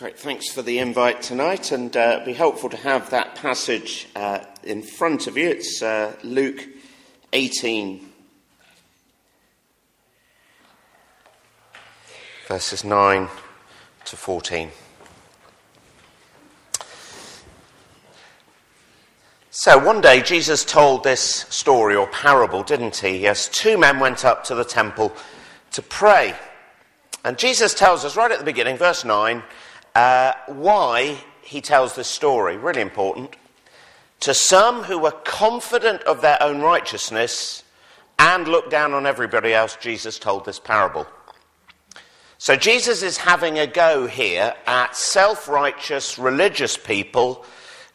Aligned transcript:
Great, 0.00 0.18
thanks 0.18 0.48
for 0.48 0.62
the 0.62 0.78
invite 0.78 1.20
tonight, 1.20 1.72
and 1.72 1.94
uh, 1.94 2.12
it'd 2.14 2.24
be 2.24 2.32
helpful 2.32 2.70
to 2.70 2.76
have 2.78 3.10
that 3.10 3.34
passage 3.34 4.08
uh, 4.16 4.38
in 4.62 4.80
front 4.80 5.26
of 5.26 5.36
you. 5.36 5.46
It's 5.46 5.82
uh, 5.82 6.16
Luke 6.24 6.66
18, 7.34 8.08
verses 12.48 12.82
9 12.82 13.28
to 14.06 14.16
14. 14.16 14.70
So 19.50 19.78
one 19.84 20.00
day 20.00 20.22
Jesus 20.22 20.64
told 20.64 21.04
this 21.04 21.20
story 21.20 21.94
or 21.94 22.06
parable, 22.06 22.62
didn't 22.62 22.96
he? 22.96 23.18
Yes, 23.18 23.50
two 23.50 23.76
men 23.76 24.00
went 24.00 24.24
up 24.24 24.44
to 24.44 24.54
the 24.54 24.64
temple 24.64 25.12
to 25.72 25.82
pray. 25.82 26.34
And 27.22 27.36
Jesus 27.36 27.74
tells 27.74 28.06
us 28.06 28.16
right 28.16 28.32
at 28.32 28.38
the 28.38 28.46
beginning, 28.46 28.78
verse 28.78 29.04
9, 29.04 29.42
uh, 29.94 30.32
why 30.46 31.18
he 31.42 31.60
tells 31.60 31.94
this 31.94 32.08
story. 32.08 32.56
Really 32.56 32.80
important. 32.82 33.36
To 34.20 34.34
some 34.34 34.84
who 34.84 34.98
were 34.98 35.10
confident 35.10 36.02
of 36.02 36.20
their 36.20 36.42
own 36.42 36.60
righteousness 36.60 37.64
and 38.18 38.46
looked 38.46 38.70
down 38.70 38.92
on 38.92 39.06
everybody 39.06 39.54
else, 39.54 39.76
Jesus 39.80 40.18
told 40.18 40.44
this 40.44 40.58
parable. 40.58 41.06
So 42.36 42.56
Jesus 42.56 43.02
is 43.02 43.18
having 43.18 43.58
a 43.58 43.66
go 43.66 44.06
here 44.06 44.54
at 44.66 44.96
self 44.96 45.48
righteous 45.48 46.18
religious 46.18 46.76
people 46.76 47.44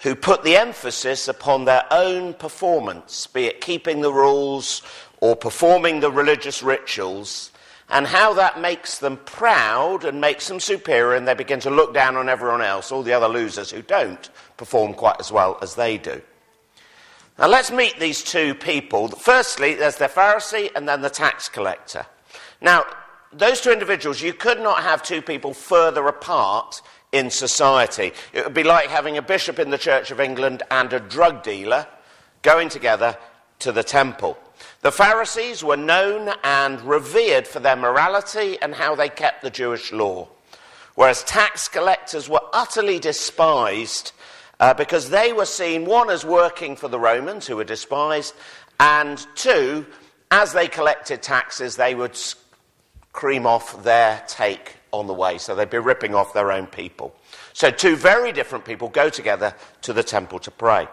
who 0.01 0.13
put 0.15 0.43
the 0.43 0.55
emphasis 0.55 1.27
upon 1.27 1.65
their 1.65 1.83
own 1.89 2.33
performance, 2.33 3.25
be 3.25 3.45
it 3.45 3.61
keeping 3.61 4.01
the 4.01 4.13
rules 4.13 4.83
or 5.19 5.35
performing 5.35 5.99
the 5.99 6.11
religious 6.11 6.61
rituals, 6.61 7.51
and 7.89 8.07
how 8.07 8.33
that 8.33 8.59
makes 8.59 8.97
them 8.97 9.17
proud 9.25 10.05
and 10.05 10.19
makes 10.19 10.47
them 10.47 10.59
superior, 10.59 11.15
and 11.15 11.27
they 11.27 11.33
begin 11.33 11.59
to 11.61 11.69
look 11.69 11.93
down 11.93 12.15
on 12.15 12.29
everyone 12.29 12.61
else, 12.61 12.91
all 12.91 13.03
the 13.03 13.13
other 13.13 13.27
losers 13.27 13.69
who 13.69 13.81
don't 13.81 14.29
perform 14.57 14.93
quite 14.93 15.19
as 15.19 15.31
well 15.31 15.57
as 15.61 15.75
they 15.75 15.97
do. 15.97 16.21
Now 17.37 17.47
let's 17.47 17.71
meet 17.71 17.99
these 17.99 18.23
two 18.23 18.55
people. 18.55 19.09
Firstly, 19.09 19.75
there's 19.75 19.97
the 19.97 20.05
Pharisee 20.07 20.71
and 20.75 20.87
then 20.87 21.01
the 21.01 21.09
tax 21.09 21.49
collector. 21.49 22.05
Now, 22.61 22.85
those 23.33 23.61
two 23.61 23.71
individuals, 23.71 24.21
you 24.21 24.33
could 24.33 24.61
not 24.61 24.81
have 24.83 25.03
two 25.03 25.21
people 25.21 25.53
further 25.53 26.07
apart 26.07 26.81
in 27.11 27.29
society. 27.29 28.13
It 28.33 28.45
would 28.45 28.53
be 28.53 28.63
like 28.63 28.87
having 28.87 29.17
a 29.17 29.21
bishop 29.21 29.59
in 29.59 29.69
the 29.69 29.77
Church 29.77 30.11
of 30.11 30.19
England 30.19 30.63
and 30.71 30.91
a 30.93 30.99
drug 30.99 31.43
dealer 31.43 31.85
going 32.41 32.69
together 32.69 33.17
to 33.59 33.71
the 33.71 33.83
temple. 33.83 34.37
The 34.85 34.91
Pharisees 34.91 35.63
were 35.63 35.77
known 35.77 36.31
and 36.43 36.79
revered 36.83 37.47
for 37.47 37.59
their 37.59 37.75
morality 37.75 38.59
and 38.61 38.75
how 38.75 38.93
they 38.93 39.09
kept 39.09 39.41
the 39.41 39.49
Jewish 39.49 39.91
law, 39.91 40.27
whereas 40.93 41.23
tax 41.23 41.67
collectors 41.67 42.29
were 42.29 42.43
utterly 42.53 42.99
despised 42.99 44.11
uh, 44.59 44.75
because 44.75 45.09
they 45.09 45.33
were 45.33 45.47
seen, 45.47 45.85
one, 45.85 46.11
as 46.11 46.23
working 46.23 46.75
for 46.75 46.87
the 46.87 46.99
Romans, 46.99 47.47
who 47.47 47.55
were 47.55 47.63
despised, 47.63 48.35
and 48.79 49.25
two, 49.33 49.87
as 50.29 50.53
they 50.53 50.67
collected 50.67 51.23
taxes, 51.23 51.75
they 51.75 51.95
would 51.95 52.15
cream 53.11 53.47
off 53.47 53.83
their 53.83 54.23
take 54.27 54.75
on 54.91 55.07
the 55.07 55.15
way. 55.15 55.39
So 55.39 55.55
they'd 55.55 55.67
be 55.67 55.79
ripping 55.79 56.13
off 56.13 56.31
their 56.31 56.51
own 56.51 56.67
people. 56.67 57.15
So 57.53 57.71
two 57.71 57.95
very 57.95 58.31
different 58.31 58.65
people 58.65 58.89
go 58.89 59.09
together 59.09 59.55
to 59.81 59.93
the 59.93 60.03
temple 60.03 60.37
to 60.37 60.51
pray. 60.51 60.87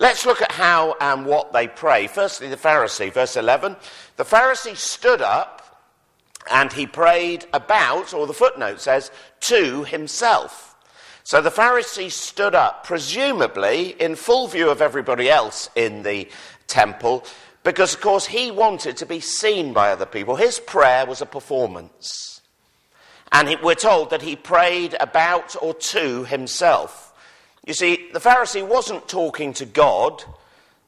Let's 0.00 0.24
look 0.24 0.40
at 0.40 0.52
how 0.52 0.96
and 1.00 1.26
what 1.26 1.52
they 1.52 1.66
pray. 1.66 2.06
Firstly, 2.06 2.48
the 2.48 2.56
Pharisee, 2.56 3.12
verse 3.12 3.36
11. 3.36 3.74
The 4.16 4.24
Pharisee 4.24 4.76
stood 4.76 5.20
up 5.20 5.84
and 6.50 6.72
he 6.72 6.86
prayed 6.86 7.46
about, 7.52 8.14
or 8.14 8.28
the 8.28 8.32
footnote 8.32 8.80
says, 8.80 9.10
to 9.40 9.82
himself. 9.82 10.76
So 11.24 11.42
the 11.42 11.50
Pharisee 11.50 12.12
stood 12.12 12.54
up, 12.54 12.84
presumably 12.84 13.90
in 14.00 14.14
full 14.14 14.46
view 14.46 14.70
of 14.70 14.80
everybody 14.80 15.28
else 15.28 15.68
in 15.74 16.04
the 16.04 16.28
temple, 16.68 17.24
because, 17.64 17.92
of 17.92 18.00
course, 18.00 18.26
he 18.26 18.52
wanted 18.52 18.96
to 18.98 19.04
be 19.04 19.20
seen 19.20 19.72
by 19.72 19.90
other 19.90 20.06
people. 20.06 20.36
His 20.36 20.60
prayer 20.60 21.04
was 21.06 21.20
a 21.20 21.26
performance. 21.26 22.40
And 23.32 23.54
we're 23.62 23.74
told 23.74 24.10
that 24.10 24.22
he 24.22 24.36
prayed 24.36 24.96
about 25.00 25.54
or 25.60 25.74
to 25.74 26.24
himself. 26.24 27.07
You 27.68 27.74
see, 27.74 28.08
the 28.14 28.18
Pharisee 28.18 28.66
wasn't 28.66 29.08
talking 29.08 29.52
to 29.52 29.66
God, 29.66 30.24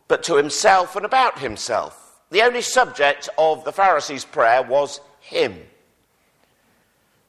but 0.09 0.23
to 0.23 0.37
himself 0.37 0.97
and 0.97 1.05
about 1.05 1.39
himself. 1.39 2.23
The 2.31 2.41
only 2.41 2.63
subject 2.63 3.29
of 3.37 3.65
the 3.65 3.73
Pharisee's 3.73 4.25
prayer 4.25 4.63
was 4.63 5.03
him. 5.21 5.59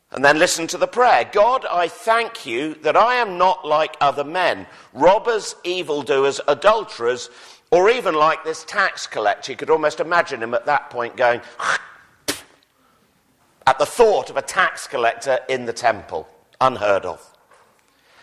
And 0.10 0.24
then 0.24 0.40
listen 0.40 0.68
to 0.68 0.78
the 0.78 0.88
prayer 0.88 1.30
God, 1.30 1.66
I 1.70 1.90
thank 1.90 2.46
you 2.46 2.76
that 2.76 2.96
I 2.96 3.16
am 3.16 3.38
not 3.38 3.68
like 3.68 3.98
other 4.00 4.24
men, 4.24 4.68
robbers, 4.94 5.58
evildoers, 5.66 6.40
adulterers, 6.48 7.30
or 7.72 7.90
even 7.90 8.16
like 8.16 8.46
this 8.46 8.64
tax 8.64 9.06
collector. 9.06 9.52
You 9.52 9.58
could 9.58 9.70
almost 9.70 10.00
imagine 10.00 10.42
him 10.42 10.54
at 10.54 10.66
that 10.66 10.90
point 10.90 11.18
going, 11.18 11.42
at 13.68 13.80
the 13.80 13.86
thought 13.86 14.30
of 14.30 14.38
a 14.38 14.42
tax 14.42 14.88
collector 14.88 15.40
in 15.50 15.66
the 15.66 15.74
temple. 15.74 16.26
Unheard 16.62 17.04
of. 17.04 17.31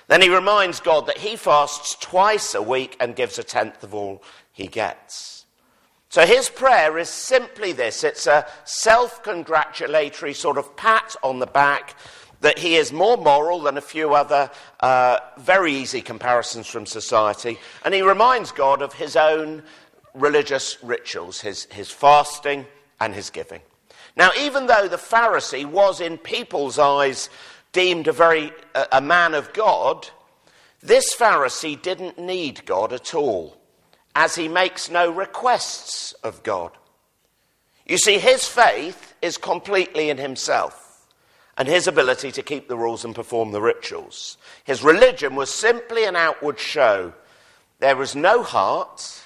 Then 0.08 0.22
he 0.22 0.28
reminds 0.30 0.80
God 0.80 1.06
that 1.06 1.18
he 1.18 1.36
fasts 1.36 1.96
twice 2.00 2.54
a 2.54 2.62
week 2.62 2.96
and 2.98 3.14
gives 3.14 3.38
a 3.38 3.44
tenth 3.44 3.82
of 3.84 3.94
all 3.94 4.22
he 4.52 4.66
gets. 4.66 5.44
So 6.08 6.24
his 6.24 6.48
prayer 6.48 6.98
is 6.98 7.10
simply 7.10 7.72
this 7.72 8.02
it's 8.02 8.26
a 8.26 8.46
self 8.64 9.22
congratulatory 9.22 10.32
sort 10.32 10.56
of 10.56 10.74
pat 10.76 11.14
on 11.22 11.38
the 11.38 11.46
back 11.46 11.94
that 12.40 12.58
he 12.58 12.76
is 12.76 12.92
more 12.92 13.16
moral 13.16 13.60
than 13.60 13.76
a 13.76 13.82
few 13.82 14.14
other 14.14 14.50
uh, 14.80 15.18
very 15.38 15.72
easy 15.72 16.00
comparisons 16.00 16.66
from 16.66 16.86
society. 16.86 17.58
And 17.84 17.92
he 17.92 18.02
reminds 18.02 18.52
God 18.52 18.80
of 18.80 18.94
his 18.94 19.16
own 19.16 19.62
religious 20.14 20.78
rituals, 20.82 21.40
his, 21.40 21.64
his 21.66 21.90
fasting 21.90 22.66
and 23.00 23.14
his 23.14 23.30
giving. 23.30 23.60
Now, 24.16 24.30
even 24.38 24.66
though 24.66 24.88
the 24.88 24.96
Pharisee 24.96 25.66
was 25.66 26.00
in 26.00 26.18
people's 26.18 26.78
eyes 26.78 27.28
deemed 27.72 28.08
a 28.08 28.12
very 28.12 28.52
a, 28.92 29.00
man 29.00 29.34
of 29.34 29.52
God, 29.52 30.08
this 30.82 31.14
Pharisee 31.14 31.80
didn't 31.80 32.18
need 32.18 32.64
God 32.64 32.92
at 32.92 33.14
all, 33.14 33.56
as 34.14 34.34
he 34.34 34.48
makes 34.48 34.90
no 34.90 35.10
requests 35.10 36.12
of 36.24 36.42
God. 36.42 36.72
You 37.86 37.98
see, 37.98 38.18
his 38.18 38.46
faith 38.46 39.14
is 39.22 39.38
completely 39.38 40.10
in 40.10 40.18
himself 40.18 41.06
and 41.56 41.66
his 41.66 41.88
ability 41.88 42.30
to 42.32 42.42
keep 42.42 42.68
the 42.68 42.76
rules 42.76 43.04
and 43.04 43.14
perform 43.14 43.50
the 43.50 43.60
rituals. 43.60 44.36
His 44.64 44.84
religion 44.84 45.34
was 45.34 45.52
simply 45.52 46.04
an 46.04 46.14
outward 46.14 46.58
show. 46.58 47.12
There 47.80 47.96
was 47.96 48.14
no 48.14 48.42
heart, 48.42 49.22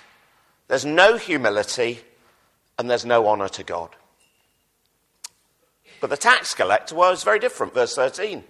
there's 0.68 0.86
no 0.86 1.18
humility, 1.18 2.00
and 2.78 2.88
there's 2.88 3.04
no 3.04 3.28
honour 3.28 3.48
to 3.50 3.62
God. 3.62 3.90
But 6.02 6.10
the 6.10 6.16
tax 6.16 6.52
collector 6.52 6.96
was 6.96 7.22
very 7.22 7.38
different, 7.38 7.74
verse 7.74 7.94
13. 7.94 8.42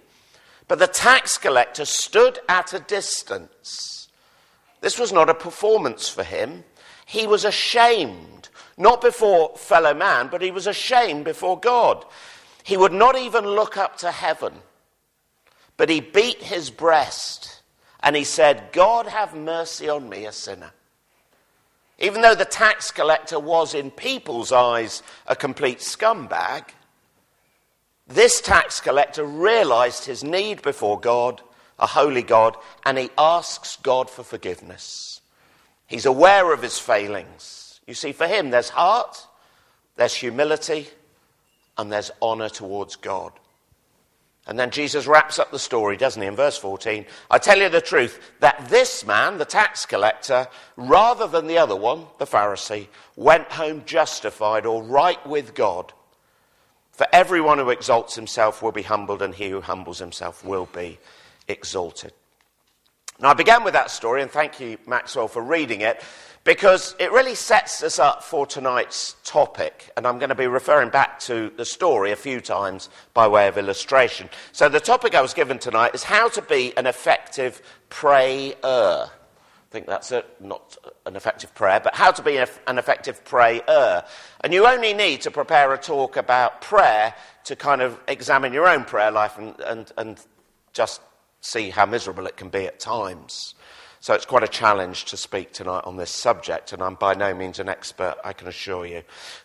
But 0.67 0.79
the 0.79 0.87
tax 0.87 1.37
collector 1.37 1.85
stood 1.85 2.39
at 2.49 2.73
a 2.73 2.79
distance. 2.79 4.07
This 4.81 4.97
was 4.97 5.13
not 5.13 5.29
a 5.29 5.35
performance 5.35 6.09
for 6.09 6.23
him. 6.23 6.63
He 7.05 7.27
was 7.27 7.45
ashamed, 7.45 8.49
not 8.75 9.01
before 9.01 9.55
fellow 9.55 9.93
man, 9.93 10.29
but 10.31 10.41
he 10.41 10.49
was 10.49 10.65
ashamed 10.65 11.25
before 11.25 11.59
God. 11.59 12.03
He 12.63 12.75
would 12.75 12.91
not 12.91 13.15
even 13.15 13.45
look 13.45 13.77
up 13.77 13.97
to 13.97 14.09
heaven, 14.09 14.53
but 15.77 15.89
he 15.89 15.99
beat 15.99 16.41
his 16.41 16.71
breast 16.71 17.61
and 17.99 18.15
he 18.15 18.23
said, 18.23 18.69
God, 18.71 19.05
have 19.05 19.35
mercy 19.35 19.89
on 19.89 20.09
me, 20.09 20.25
a 20.25 20.31
sinner. 20.31 20.71
Even 21.99 22.23
though 22.23 22.33
the 22.33 22.45
tax 22.45 22.89
collector 22.89 23.39
was, 23.39 23.75
in 23.75 23.91
people's 23.91 24.51
eyes, 24.51 25.03
a 25.27 25.35
complete 25.35 25.81
scumbag, 25.81 26.63
this 28.13 28.41
tax 28.41 28.79
collector 28.79 29.23
realized 29.23 30.05
his 30.05 30.23
need 30.23 30.61
before 30.61 30.99
God, 30.99 31.41
a 31.79 31.87
holy 31.87 32.23
God, 32.23 32.55
and 32.85 32.97
he 32.97 33.09
asks 33.17 33.77
God 33.77 34.09
for 34.09 34.23
forgiveness. 34.23 35.21
He's 35.87 36.05
aware 36.05 36.53
of 36.53 36.61
his 36.61 36.79
failings. 36.79 37.81
You 37.85 37.93
see, 37.93 38.11
for 38.11 38.27
him, 38.27 38.49
there's 38.49 38.69
heart, 38.69 39.27
there's 39.95 40.15
humility, 40.15 40.87
and 41.77 41.91
there's 41.91 42.11
honor 42.21 42.49
towards 42.49 42.95
God. 42.95 43.33
And 44.45 44.59
then 44.59 44.71
Jesus 44.71 45.07
wraps 45.07 45.39
up 45.39 45.51
the 45.51 45.59
story, 45.59 45.95
doesn't 45.95 46.21
he, 46.21 46.27
in 46.27 46.35
verse 46.35 46.57
14? 46.57 47.05
I 47.31 47.37
tell 47.37 47.59
you 47.59 47.69
the 47.69 47.79
truth, 47.79 48.19
that 48.41 48.67
this 48.69 49.05
man, 49.05 49.37
the 49.37 49.45
tax 49.45 49.85
collector, 49.85 50.47
rather 50.75 51.27
than 51.27 51.47
the 51.47 51.57
other 51.57 51.75
one, 51.75 52.05
the 52.17 52.25
Pharisee, 52.25 52.87
went 53.15 53.51
home 53.51 53.83
justified 53.85 54.65
or 54.65 54.83
right 54.83 55.25
with 55.25 55.53
God. 55.53 55.93
For 57.03 57.13
everyone 57.13 57.57
who 57.57 57.69
exalts 57.69 58.15
himself 58.15 58.61
will 58.61 58.71
be 58.71 58.83
humbled, 58.83 59.21
and 59.21 59.35
he 59.35 59.49
who 59.49 59.59
humbles 59.59 59.99
himself 59.99 60.45
will 60.45 60.69
be 60.71 60.99
exalted. 61.49 62.13
And 63.17 63.27
I 63.27 63.33
began 63.33 63.65
with 63.65 63.73
that 63.73 63.91
story, 63.91 64.21
and 64.21 64.31
thank 64.31 64.61
you, 64.61 64.77
Maxwell, 64.87 65.27
for 65.27 65.43
reading 65.43 65.81
it, 65.81 66.01
because 66.45 66.95
it 66.99 67.11
really 67.11 67.35
sets 67.35 67.83
us 67.83 67.99
up 67.99 68.23
for 68.23 68.47
tonight's 68.47 69.17
topic. 69.25 69.91
And 69.97 70.07
I'm 70.07 70.17
going 70.17 70.29
to 70.29 70.35
be 70.35 70.47
referring 70.47 70.91
back 70.91 71.19
to 71.21 71.51
the 71.57 71.65
story 71.65 72.13
a 72.13 72.15
few 72.15 72.39
times 72.39 72.87
by 73.13 73.27
way 73.27 73.49
of 73.49 73.57
illustration. 73.57 74.29
So, 74.53 74.69
the 74.69 74.79
topic 74.79 75.13
I 75.13 75.21
was 75.21 75.33
given 75.33 75.59
tonight 75.59 75.93
is 75.93 76.03
how 76.03 76.29
to 76.29 76.41
be 76.41 76.71
an 76.77 76.87
effective 76.87 77.61
prayer. 77.89 79.09
Think 79.73 79.87
that's 79.87 80.11
a, 80.11 80.23
not 80.39 80.77
an 81.07 81.15
effective 81.15 81.55
prayer, 81.55 81.79
but 81.79 81.95
how 81.95 82.11
to 82.11 82.21
be 82.21 82.37
an 82.37 82.77
effective 82.77 83.25
prayer. 83.25 84.05
And 84.43 84.53
you 84.53 84.67
only 84.67 84.93
need 84.93 85.21
to 85.21 85.31
prepare 85.31 85.73
a 85.73 85.79
talk 85.79 86.15
about 86.15 86.61
prayer 86.61 87.15
to 87.45 87.55
kind 87.55 87.81
of 87.81 87.99
examine 88.07 88.53
your 88.53 88.67
own 88.67 88.83
prayer 88.83 89.09
life 89.09 89.39
and, 89.39 89.59
and, 89.61 89.91
and 89.97 90.19
just 90.73 91.01
see 91.41 91.71
how 91.71 91.87
miserable 91.87 92.27
it 92.27 92.37
can 92.37 92.49
be 92.49 92.67
at 92.67 92.79
times. 92.79 93.55
So 93.99 94.13
it's 94.13 94.27
quite 94.27 94.43
a 94.43 94.47
challenge 94.47 95.05
to 95.05 95.17
speak 95.17 95.53
tonight 95.53 95.85
on 95.85 95.97
this 95.97 96.11
subject, 96.11 96.71
and 96.71 96.83
I'm 96.83 96.93
by 96.93 97.15
no 97.15 97.33
means 97.33 97.57
an 97.57 97.67
expert, 97.67 98.17
I 98.23 98.33
can 98.33 98.47
assure 98.47 98.85
you. 98.85 99.01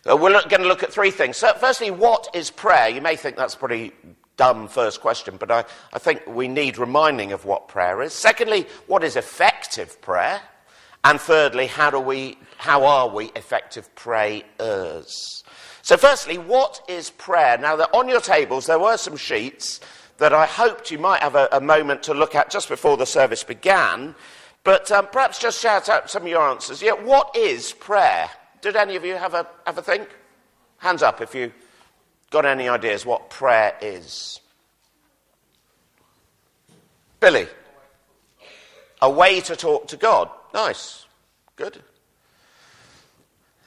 Uh, 0.07 0.15
we're 0.15 0.29
going 0.47 0.61
to 0.61 0.67
look 0.67 0.83
at 0.83 0.93
three 0.93 1.09
things. 1.09 1.37
So, 1.37 1.53
firstly, 1.55 1.89
what 1.89 2.27
is 2.35 2.51
prayer? 2.51 2.87
You 2.87 3.01
may 3.01 3.15
think 3.15 3.35
that's 3.35 3.55
pretty 3.55 3.93
dumb 4.39 4.69
first 4.69 5.01
question, 5.01 5.35
but 5.37 5.51
I, 5.51 5.65
I 5.91 5.99
think 5.99 6.25
we 6.25 6.47
need 6.47 6.77
reminding 6.77 7.33
of 7.33 7.43
what 7.43 7.67
prayer 7.67 8.01
is. 8.01 8.13
Secondly, 8.13 8.65
what 8.87 9.03
is 9.03 9.17
effective 9.17 10.01
prayer? 10.01 10.39
And 11.03 11.19
thirdly, 11.19 11.67
how, 11.67 11.89
do 11.89 11.99
we, 11.99 12.37
how 12.57 12.85
are 12.85 13.09
we 13.09 13.25
effective 13.35 13.93
prayers? 13.95 15.43
So, 15.81 15.97
firstly, 15.97 16.37
what 16.37 16.81
is 16.87 17.09
prayer? 17.09 17.57
Now, 17.57 17.75
on 17.93 18.07
your 18.07 18.21
tables, 18.21 18.65
there 18.65 18.79
were 18.79 18.95
some 18.95 19.17
sheets 19.17 19.81
that 20.19 20.31
I 20.31 20.45
hoped 20.45 20.89
you 20.89 20.99
might 20.99 21.21
have 21.21 21.35
a, 21.35 21.49
a 21.51 21.59
moment 21.59 22.03
to 22.03 22.13
look 22.13 22.33
at 22.33 22.49
just 22.49 22.69
before 22.69 22.95
the 22.95 23.05
service 23.05 23.43
began. 23.43 24.15
But 24.63 24.89
um, 24.89 25.07
perhaps 25.11 25.39
just 25.39 25.59
shout 25.59 25.89
out 25.89 26.09
some 26.09 26.23
of 26.23 26.29
your 26.29 26.47
answers. 26.49 26.81
Yeah, 26.81 26.93
what 26.93 27.35
is 27.35 27.73
prayer? 27.73 28.29
Did 28.61 28.77
any 28.77 28.95
of 28.95 29.03
you 29.03 29.15
have 29.15 29.33
a, 29.33 29.45
have 29.65 29.77
a 29.77 29.81
think? 29.81 30.07
Hands 30.77 31.01
up 31.03 31.19
if 31.19 31.35
you 31.35 31.51
got 32.29 32.45
any 32.45 32.69
ideas 32.69 33.05
what 33.05 33.29
prayer 33.29 33.75
is. 33.81 34.39
Billy. 37.19 37.47
A 39.01 39.09
way 39.09 39.39
to 39.41 39.55
talk 39.55 39.87
to 39.89 39.97
God. 39.97 40.29
Nice. 40.53 41.05
Good. 41.55 41.81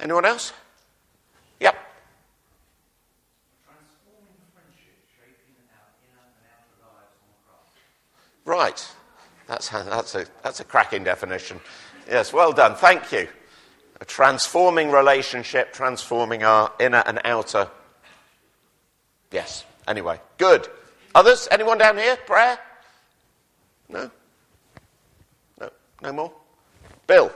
Anyone 0.00 0.24
else? 0.24 0.52
Yep. 1.60 1.76
Right. 8.44 8.92
That's, 9.46 9.68
that's, 9.68 10.14
a, 10.14 10.26
that's 10.42 10.60
a 10.60 10.64
cracking 10.64 11.04
definition. 11.04 11.60
Yes, 12.08 12.32
well 12.32 12.52
done. 12.52 12.74
Thank 12.74 13.12
you. 13.12 13.28
A 14.00 14.04
transforming 14.04 14.90
relationship, 14.90 15.72
transforming 15.72 16.42
our 16.42 16.72
inner 16.80 17.02
and 17.06 17.20
outer. 17.24 17.68
Yes. 19.32 19.64
Anyway, 19.88 20.20
good. 20.38 20.68
Others? 21.14 21.48
Anyone 21.50 21.78
down 21.78 21.96
here? 21.98 22.16
Prayer? 22.16 22.58
No? 23.88 24.10
No? 25.60 25.70
No 26.02 26.12
more? 26.12 26.32
Bill? 27.06 27.32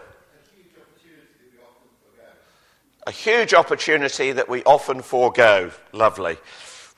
A 3.07 3.13
huge 3.13 3.55
opportunity 3.55 4.33
that 4.33 4.49
we 4.49 4.65
often 4.65 5.01
forego. 5.01 5.71
Lovely. 5.93 6.39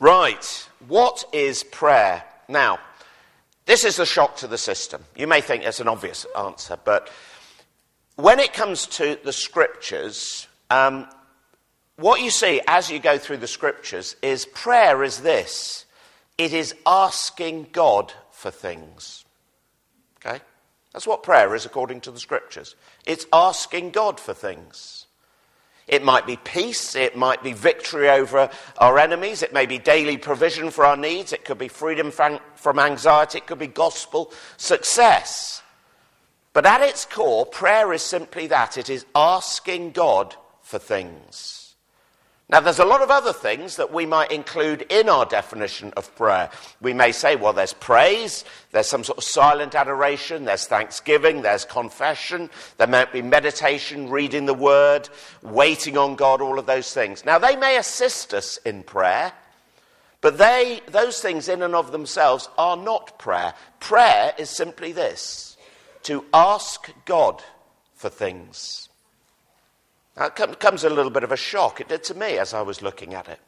Right. 0.01 0.69
What 0.87 1.25
is 1.33 1.63
prayer? 1.65 2.25
Now, 2.49 2.79
this 3.67 3.85
is 3.85 3.99
a 3.99 4.07
shock 4.07 4.37
to 4.39 4.47
the 4.47 4.57
system. 4.57 5.05
You 5.15 5.27
may 5.27 5.43
think 5.43 5.65
it's 5.65 5.81
an 5.81 5.89
obvious 5.89 6.25
answer, 6.37 6.79
but 6.83 7.11
when 8.17 8.41
it 8.41 8.55
comes 8.55 8.87
to 8.87 9.19
the 9.23 9.33
scriptures, 9.33 10.47
um, 10.71 11.07
what 11.99 12.21
you 12.21 12.31
see 12.31 12.61
as 12.67 12.91
you 12.91 12.99
go 12.99 13.19
through 13.19 13.39
the 13.39 13.47
scriptures 13.47 14.17
is 14.23 14.47
prayer 14.47 15.03
is 15.03 15.21
this 15.21 15.85
it 16.39 16.53
is 16.53 16.75
asking 16.87 17.69
God 17.73 18.13
for 18.31 18.51
things. 18.51 19.25
Okay? 20.25 20.41
That's 20.93 21.07
what 21.07 21.25
prayer 21.25 21.55
is 21.55 21.67
according 21.67 22.01
to 22.03 22.13
the 22.13 22.21
scriptures. 22.21 22.77
It's 23.05 23.27
asking 23.33 23.91
God 23.91 24.21
for 24.21 24.33
things. 24.33 25.07
It 25.89 26.05
might 26.05 26.27
be 26.27 26.37
peace. 26.37 26.95
It 26.95 27.17
might 27.17 27.43
be 27.43 27.53
victory 27.53 28.09
over 28.09 28.51
our 28.77 28.99
enemies. 28.99 29.43
It 29.43 29.53
may 29.53 29.67
be 29.67 29.79
daily 29.79 30.19
provision 30.19 30.71
for 30.71 30.85
our 30.85 30.97
needs. 30.97 31.33
It 31.33 31.45
could 31.45 31.59
be 31.59 31.69
freedom 31.69 32.11
from 32.11 32.79
anxiety. 32.79 33.39
It 33.39 33.47
could 33.47 33.59
be 33.59 33.67
gospel 33.67 34.33
success. 34.57 35.63
But 36.53 36.67
at 36.67 36.83
its 36.83 37.05
core, 37.05 37.47
prayer 37.47 37.93
is 37.93 38.03
simply 38.03 38.47
that 38.49 38.79
it 38.79 38.91
is 38.91 39.07
asking 39.15 39.93
God 39.93 40.37
for 40.63 40.79
things. 40.79 41.58
Now, 42.51 42.61
there's 42.61 42.79
a 42.79 42.85
lot 42.87 43.03
of 43.03 43.11
other 43.11 43.35
things 43.35 43.77
that 43.77 43.93
we 43.93 44.07
might 44.07 44.33
include 44.33 44.87
in 44.89 45.11
our 45.11 45.27
definition 45.27 45.93
of 45.99 46.15
prayer. 46.17 46.49
We 46.81 46.95
may 46.95 47.13
say, 47.13 47.37
well, 47.37 47.53
there's 47.53 47.75
praise, 47.75 48.43
there's 48.73 48.87
some 48.87 49.05
sort 49.05 49.19
of 49.19 49.25
silent 49.25 49.75
adoration, 49.75 50.47
there's 50.47 50.67
thanksgiving, 50.67 51.43
there's 51.43 51.67
confession, 51.67 52.49
there 52.79 52.87
might 52.87 53.13
be 53.13 53.21
meditation, 53.21 54.09
reading 54.09 54.47
the 54.47 54.55
word, 54.55 55.11
waiting 55.43 55.99
on 55.99 56.17
God, 56.17 56.41
all 56.41 56.59
of 56.59 56.65
those 56.65 56.95
things. 56.95 57.23
Now, 57.23 57.39
they 57.39 57.55
may 57.55 57.77
assist 57.77 58.33
us 58.33 58.57
in 58.65 58.83
prayer, 58.83 59.33
but 60.23 60.39
they, 60.39 60.81
those 60.87 61.21
things 61.21 61.51
in 61.51 61.61
and 61.61 61.75
of 61.75 61.93
themselves 61.93 62.49
are 62.57 62.79
not 62.79 63.19
prayer. 63.19 63.53
Prayer 63.79 64.33
is 64.39 64.49
simply 64.49 64.93
this 64.93 65.59
to 66.05 66.25
ask 66.33 66.91
God 67.05 67.43
for 67.95 68.09
things. 68.09 68.88
Uh, 70.19 70.29
that 70.37 70.59
comes 70.59 70.83
a 70.83 70.91
little 70.91 71.13
bit 71.13 71.23
of 71.23 71.31
a 71.31 71.37
shock. 71.37 71.81
It 71.81 71.89
did 71.89 72.03
to 72.05 72.15
me 72.15 72.39
as 72.39 72.53
I 72.53 72.63
was 72.63 72.83
looking 72.83 73.15
at 73.15 73.29
it. 73.29 73.39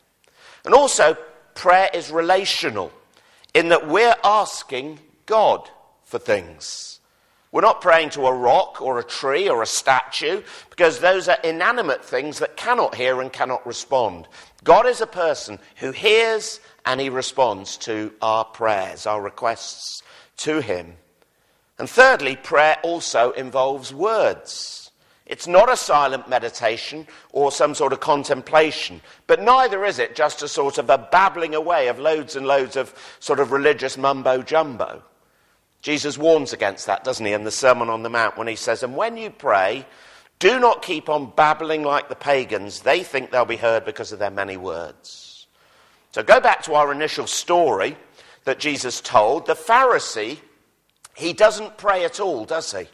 And 0.65 0.73
also, 0.73 1.17
prayer 1.55 1.91
is 1.93 2.13
relational 2.13 2.93
in 3.55 3.71
that 3.71 3.89
we're 3.89 4.15
asking 4.23 5.01
God 5.27 5.69
for 6.05 6.21
things. 6.21 7.01
We're 7.51 7.63
not 7.63 7.81
praying 7.81 8.11
to 8.11 8.27
a 8.27 8.33
rock 8.33 8.81
or 8.81 9.01
a 9.01 9.05
tree 9.05 9.49
or 9.49 9.63
a 9.63 9.67
statue 9.67 10.43
because 10.69 11.01
those 11.01 11.29
are 11.29 11.39
inanimate 11.43 12.05
things 12.05 12.39
that 12.39 12.57
cannot 12.57 12.95
hear 12.95 13.21
and 13.21 13.33
cannot 13.33 13.67
respond. 13.67 14.29
God 14.63 14.87
is 14.87 15.01
a 15.01 15.07
person 15.09 15.59
who 15.77 15.91
hears 15.91 16.61
and 16.87 17.01
he 17.01 17.09
responds 17.09 17.77
to 17.79 18.13
our 18.23 18.45
prayers, 18.45 19.07
our 19.07 19.21
requests 19.21 20.05
to 20.39 20.61
him. 20.61 20.95
And 21.79 21.91
thirdly, 21.91 22.37
prayer 22.37 22.77
also 22.85 23.33
involves 23.33 23.93
words. 23.93 24.80
It's 25.31 25.47
not 25.47 25.73
a 25.73 25.77
silent 25.77 26.29
meditation 26.29 27.07
or 27.31 27.53
some 27.53 27.77
sort 27.77 27.93
of 27.93 28.01
contemplation, 28.01 29.01
but 29.29 29.41
neither 29.41 29.85
is 29.85 30.01
it 30.01 30.17
just 30.17 30.43
a 30.43 30.49
sort 30.49 30.77
of 30.77 30.91
a 30.91 30.99
babbling 30.99 31.55
away 31.55 31.87
of 31.87 32.01
loads 32.01 32.35
and 32.35 32.49
loads 32.49 32.75
of 32.75 32.93
sort 33.21 33.39
of 33.39 33.53
religious 33.53 33.97
mumbo 33.97 34.43
jumbo. 34.43 35.05
Jesus 35.83 36.19
warns 36.19 36.53
against 36.53 36.87
that, 36.87 37.05
doesn't 37.05 37.25
he, 37.25 37.33
in 37.33 37.45
the 37.45 37.53
Sermon 37.53 37.89
on 37.89 38.03
the 38.03 38.11
Mount 38.11 38.37
when 38.37 38.49
he 38.49 38.57
says, 38.57 38.83
And 38.83 38.97
when 38.97 39.17
you 39.17 39.31
pray, 39.31 39.87
do 40.41 40.59
not 40.59 40.83
keep 40.83 41.09
on 41.09 41.33
babbling 41.37 41.85
like 41.85 42.09
the 42.09 42.17
pagans. 42.17 42.81
They 42.81 43.05
think 43.05 43.31
they'll 43.31 43.45
be 43.45 43.57
heard 43.57 43.85
because 43.85 44.11
of 44.11 44.19
their 44.19 44.33
many 44.33 44.57
words. 44.57 45.47
So 46.11 46.25
go 46.25 46.41
back 46.41 46.65
to 46.65 46.75
our 46.75 46.91
initial 46.91 47.29
story 47.29 47.97
that 48.47 48.59
Jesus 48.59 49.01
told. 49.01 49.47
The 49.47 49.55
Pharisee, 49.55 50.41
he 51.15 51.33
doesn't 51.33 51.79
pray 51.79 52.05
at 52.05 52.19
all, 52.19 52.47
does 52.47 52.73
he? 52.73 52.89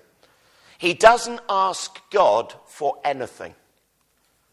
He 0.78 0.94
doesn't 0.94 1.40
ask 1.48 1.98
God 2.10 2.54
for 2.66 2.98
anything. 3.04 3.54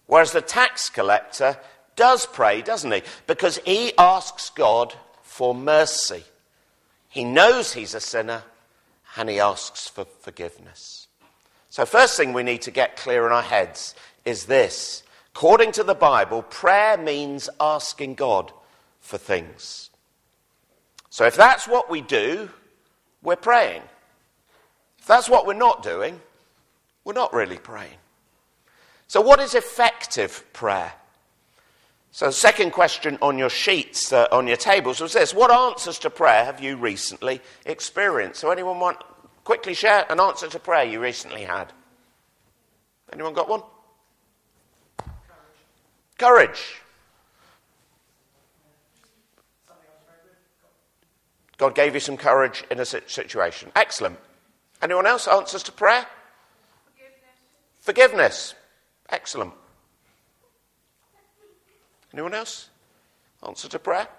Whereas 0.08 0.32
the 0.32 0.42
tax 0.42 0.90
collector 0.90 1.58
does 1.96 2.26
pray, 2.26 2.62
doesn't 2.62 2.92
he? 2.92 3.02
Because 3.28 3.58
he 3.66 3.94
asks 3.98 4.50
God 4.50 4.94
for 5.22 5.54
mercy. 5.54 6.24
He 7.10 7.24
knows 7.24 7.74
he's 7.74 7.94
a 7.94 8.00
sinner 8.00 8.44
and 9.16 9.30
he 9.30 9.40
asks 9.40 9.88
for 9.88 10.06
forgiveness. 10.06 11.08
So, 11.70 11.86
first 11.86 12.18
thing 12.18 12.34
we 12.34 12.44
need 12.44 12.62
to 12.64 12.72
get 12.72 12.98
clear 12.98 13.26
in 13.26 13.32
our 13.32 13.42
heads 13.42 13.96
is 14.26 14.46
this. 14.46 15.04
According 15.36 15.72
to 15.74 15.84
the 15.84 15.96
Bible, 15.96 16.44
prayer 16.44 16.98
means 16.98 17.50
asking 17.60 18.16
God 18.16 18.52
for 19.00 19.18
things. 19.18 19.90
So, 21.10 21.26
if 21.26 21.36
that's 21.36 21.68
what 21.68 21.90
we 21.90 22.02
do, 22.02 22.50
we're 23.24 23.36
praying. 23.36 23.82
If 25.04 25.08
that's 25.08 25.28
what 25.28 25.46
we're 25.46 25.54
not 25.54 25.84
doing, 25.84 26.22
we're 27.04 27.12
not 27.12 27.34
really 27.34 27.58
praying. 27.58 27.98
So, 29.08 29.20
what 29.20 29.42
is 29.42 29.54
effective 29.54 30.46
prayer? 30.54 30.94
So, 32.14 32.28
the 32.28 32.32
second 32.32 32.72
question 32.72 33.18
on 33.22 33.38
your 33.38 33.50
sheets, 33.50 34.14
uh, 34.14 34.28
on 34.32 34.48
your 34.48 34.56
tables, 34.56 35.02
was 35.02 35.12
this 35.12 35.34
What 35.34 35.52
answers 35.52 36.00
to 36.00 36.10
prayer 36.10 36.46
have 36.46 36.64
you 36.64 36.78
recently 36.78 37.42
experienced? 37.66 38.40
So, 38.40 38.50
anyone 38.50 38.80
want 38.80 38.98
quickly 39.44 39.74
share 39.74 40.06
an 40.10 40.22
answer 40.22 40.48
to 40.48 40.58
prayer 40.58 40.86
you 40.86 41.02
recently 41.02 41.44
had? 41.44 41.74
Anyone 43.12 43.34
got 43.34 43.50
one? 43.50 43.64
Courage. 46.18 46.18
Courage. 46.18 46.82
God 51.58 51.76
gave 51.76 51.94
you 51.94 52.00
some 52.00 52.16
courage 52.16 52.64
in 52.72 52.80
a 52.80 52.86
situation. 52.86 53.70
Excellent. 53.76 54.18
Anyone 54.84 55.08
else? 55.08 55.30
Answers 55.30 55.64
to 55.64 55.72
prayer? 55.72 56.06
Forgiveness. 56.86 57.40
Forgiveness. 57.80 58.56
Excellent. 59.10 59.54
Anyone 62.14 62.34
else? 62.34 62.70
Answer 63.48 63.70
to 63.70 63.80
prayer? 63.80 64.10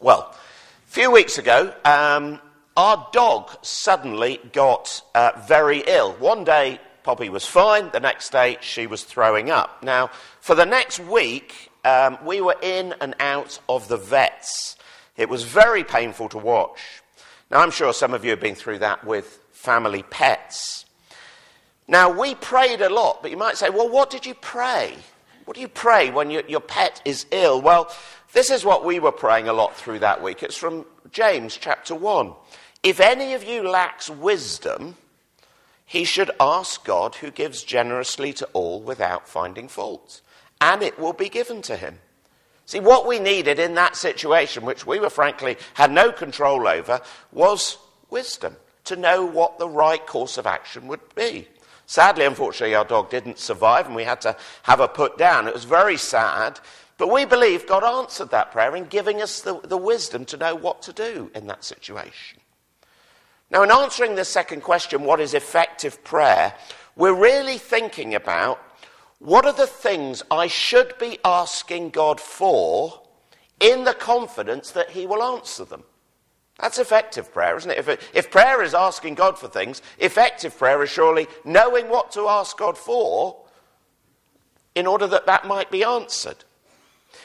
Well, 0.00 0.32
a 0.32 0.88
few 0.88 1.10
weeks 1.10 1.38
ago, 1.38 1.74
um, 1.84 2.40
our 2.76 3.08
dog 3.12 3.50
suddenly 3.62 4.38
got 4.52 5.02
uh, 5.16 5.32
very 5.48 5.82
ill. 5.84 6.12
One 6.12 6.44
day, 6.44 6.80
Poppy 7.02 7.28
was 7.28 7.44
fine. 7.44 7.90
The 7.90 7.98
next 7.98 8.30
day, 8.30 8.58
she 8.60 8.86
was 8.86 9.02
throwing 9.02 9.50
up. 9.50 9.82
Now, 9.82 10.10
for 10.40 10.54
the 10.54 10.64
next 10.64 11.00
week, 11.00 11.72
um, 11.84 12.18
we 12.24 12.40
were 12.40 12.56
in 12.62 12.94
and 13.00 13.16
out 13.18 13.58
of 13.68 13.88
the 13.88 13.96
vets. 13.96 14.76
It 15.16 15.28
was 15.28 15.42
very 15.42 15.82
painful 15.82 16.28
to 16.28 16.38
watch. 16.38 16.78
Now, 17.50 17.62
I'm 17.62 17.72
sure 17.72 17.92
some 17.92 18.14
of 18.14 18.24
you 18.24 18.30
have 18.30 18.40
been 18.40 18.54
through 18.54 18.78
that 18.78 19.04
with 19.04 19.40
family 19.66 20.04
pets. 20.04 20.84
Now, 21.88 22.08
we 22.08 22.36
prayed 22.36 22.80
a 22.82 22.88
lot, 22.88 23.20
but 23.20 23.32
you 23.32 23.36
might 23.36 23.56
say, 23.56 23.68
well, 23.68 23.88
what 23.88 24.10
did 24.10 24.24
you 24.24 24.34
pray? 24.34 24.94
What 25.44 25.56
do 25.56 25.60
you 25.60 25.68
pray 25.68 26.10
when 26.12 26.30
your, 26.30 26.44
your 26.46 26.60
pet 26.60 27.02
is 27.04 27.26
ill? 27.32 27.60
Well, 27.60 27.92
this 28.32 28.50
is 28.50 28.64
what 28.64 28.84
we 28.84 29.00
were 29.00 29.10
praying 29.10 29.48
a 29.48 29.52
lot 29.52 29.76
through 29.76 29.98
that 30.00 30.22
week. 30.22 30.44
It's 30.44 30.56
from 30.56 30.86
James 31.10 31.56
chapter 31.56 31.96
1. 31.96 32.32
If 32.84 33.00
any 33.00 33.34
of 33.34 33.42
you 33.42 33.68
lacks 33.68 34.08
wisdom, 34.08 34.96
he 35.84 36.04
should 36.04 36.30
ask 36.38 36.84
God 36.84 37.16
who 37.16 37.32
gives 37.32 37.64
generously 37.64 38.32
to 38.34 38.46
all 38.52 38.80
without 38.80 39.28
finding 39.28 39.66
fault, 39.66 40.20
and 40.60 40.80
it 40.80 40.96
will 40.96 41.12
be 41.12 41.28
given 41.28 41.60
to 41.62 41.76
him. 41.76 41.98
See, 42.66 42.80
what 42.80 43.06
we 43.06 43.18
needed 43.18 43.58
in 43.58 43.74
that 43.74 43.96
situation, 43.96 44.64
which 44.64 44.86
we 44.86 45.00
were 45.00 45.10
frankly 45.10 45.56
had 45.74 45.90
no 45.90 46.12
control 46.12 46.68
over, 46.68 47.00
was 47.32 47.78
wisdom 48.10 48.56
to 48.86 48.96
know 48.96 49.24
what 49.24 49.58
the 49.58 49.68
right 49.68 50.04
course 50.06 50.38
of 50.38 50.46
action 50.46 50.86
would 50.88 51.14
be. 51.14 51.48
Sadly, 51.86 52.24
unfortunately, 52.24 52.74
our 52.74 52.84
dog 52.84 53.10
didn't 53.10 53.38
survive 53.38 53.86
and 53.86 53.94
we 53.94 54.04
had 54.04 54.20
to 54.22 54.36
have 54.64 54.80
her 54.80 54.88
put 54.88 55.16
down. 55.16 55.46
It 55.46 55.54
was 55.54 55.64
very 55.64 55.96
sad, 55.96 56.58
but 56.98 57.12
we 57.12 57.24
believe 57.24 57.66
God 57.66 57.84
answered 57.84 58.30
that 58.30 58.50
prayer 58.50 58.74
in 58.74 58.84
giving 58.84 59.22
us 59.22 59.40
the, 59.40 59.60
the 59.60 59.76
wisdom 59.76 60.24
to 60.26 60.36
know 60.36 60.54
what 60.54 60.82
to 60.82 60.92
do 60.92 61.30
in 61.34 61.46
that 61.46 61.62
situation. 61.62 62.40
Now, 63.50 63.62
in 63.62 63.70
answering 63.70 64.16
the 64.16 64.24
second 64.24 64.62
question, 64.62 65.04
what 65.04 65.20
is 65.20 65.32
effective 65.32 66.02
prayer, 66.02 66.54
we're 66.96 67.14
really 67.14 67.58
thinking 67.58 68.14
about 68.14 68.60
what 69.20 69.46
are 69.46 69.52
the 69.52 69.68
things 69.68 70.22
I 70.30 70.48
should 70.48 70.98
be 70.98 71.18
asking 71.24 71.90
God 71.90 72.20
for 72.20 73.02
in 73.60 73.84
the 73.84 73.94
confidence 73.94 74.72
that 74.72 74.90
He 74.90 75.06
will 75.06 75.22
answer 75.22 75.64
them? 75.64 75.84
That's 76.58 76.78
effective 76.78 77.32
prayer, 77.32 77.56
isn't 77.56 77.70
it? 77.70 77.78
If, 77.78 78.14
if, 78.14 78.30
prayer 78.30 78.62
is 78.62 78.72
asking 78.72 79.14
God 79.14 79.38
for 79.38 79.46
things, 79.46 79.82
effective 79.98 80.56
prayer 80.56 80.82
is 80.82 80.90
surely 80.90 81.26
knowing 81.44 81.88
what 81.88 82.12
to 82.12 82.28
ask 82.28 82.56
God 82.56 82.78
for 82.78 83.36
in 84.74 84.86
order 84.86 85.06
that 85.06 85.26
that 85.26 85.46
might 85.46 85.70
be 85.70 85.84
answered. 85.84 86.44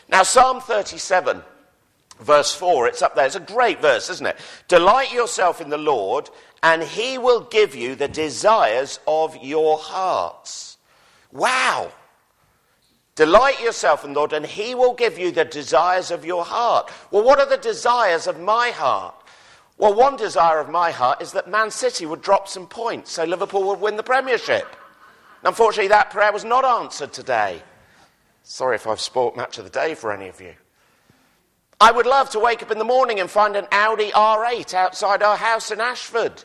Now, 0.09 0.23
Psalm 0.23 0.59
37, 0.59 1.41
verse 2.19 2.53
4, 2.53 2.87
it's 2.87 3.01
up 3.01 3.15
there. 3.15 3.25
It's 3.25 3.35
a 3.35 3.39
great 3.39 3.81
verse, 3.81 4.09
isn't 4.09 4.27
it? 4.27 4.37
Delight 4.67 5.13
yourself 5.13 5.61
in 5.61 5.69
the 5.69 5.77
Lord, 5.77 6.29
and 6.61 6.83
he 6.83 7.17
will 7.17 7.41
give 7.41 7.73
you 7.73 7.95
the 7.95 8.09
desires 8.09 8.99
of 9.07 9.37
your 9.37 9.77
hearts. 9.77 10.77
Wow. 11.31 11.91
Delight 13.15 13.61
yourself 13.61 14.03
in 14.03 14.13
the 14.13 14.19
Lord, 14.19 14.33
and 14.33 14.45
He 14.45 14.73
will 14.73 14.93
give 14.93 15.19
you 15.19 15.31
the 15.31 15.45
desires 15.45 16.11
of 16.11 16.25
your 16.25 16.45
heart. 16.45 16.89
Well, 17.11 17.23
what 17.23 17.39
are 17.39 17.45
the 17.45 17.57
desires 17.57 18.25
of 18.25 18.39
my 18.39 18.69
heart? 18.69 19.15
Well, 19.81 19.95
one 19.95 20.15
desire 20.15 20.59
of 20.59 20.69
my 20.69 20.91
heart 20.91 21.23
is 21.23 21.31
that 21.31 21.49
Man 21.49 21.71
City 21.71 22.05
would 22.05 22.21
drop 22.21 22.47
some 22.47 22.67
points 22.67 23.13
so 23.13 23.23
Liverpool 23.23 23.63
would 23.63 23.81
win 23.81 23.95
the 23.95 24.03
Premiership. 24.03 24.75
Unfortunately, 25.43 25.87
that 25.87 26.11
prayer 26.11 26.31
was 26.31 26.45
not 26.45 26.63
answered 26.63 27.11
today. 27.11 27.63
Sorry 28.43 28.75
if 28.75 28.85
I've 28.85 28.99
spoilt 28.99 29.35
match 29.35 29.57
of 29.57 29.63
the 29.63 29.71
day 29.71 29.95
for 29.95 30.11
any 30.11 30.27
of 30.27 30.39
you. 30.39 30.53
I 31.79 31.91
would 31.91 32.05
love 32.05 32.29
to 32.29 32.39
wake 32.39 32.61
up 32.61 32.69
in 32.69 32.77
the 32.77 32.83
morning 32.83 33.19
and 33.19 33.27
find 33.27 33.55
an 33.55 33.65
Audi 33.71 34.11
R8 34.11 34.75
outside 34.75 35.23
our 35.23 35.35
house 35.35 35.71
in 35.71 35.81
Ashford. 35.81 36.43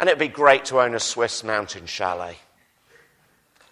And 0.00 0.08
it'd 0.08 0.18
be 0.18 0.26
great 0.26 0.64
to 0.64 0.80
own 0.80 0.96
a 0.96 1.00
Swiss 1.00 1.44
mountain 1.44 1.86
chalet. 1.86 2.38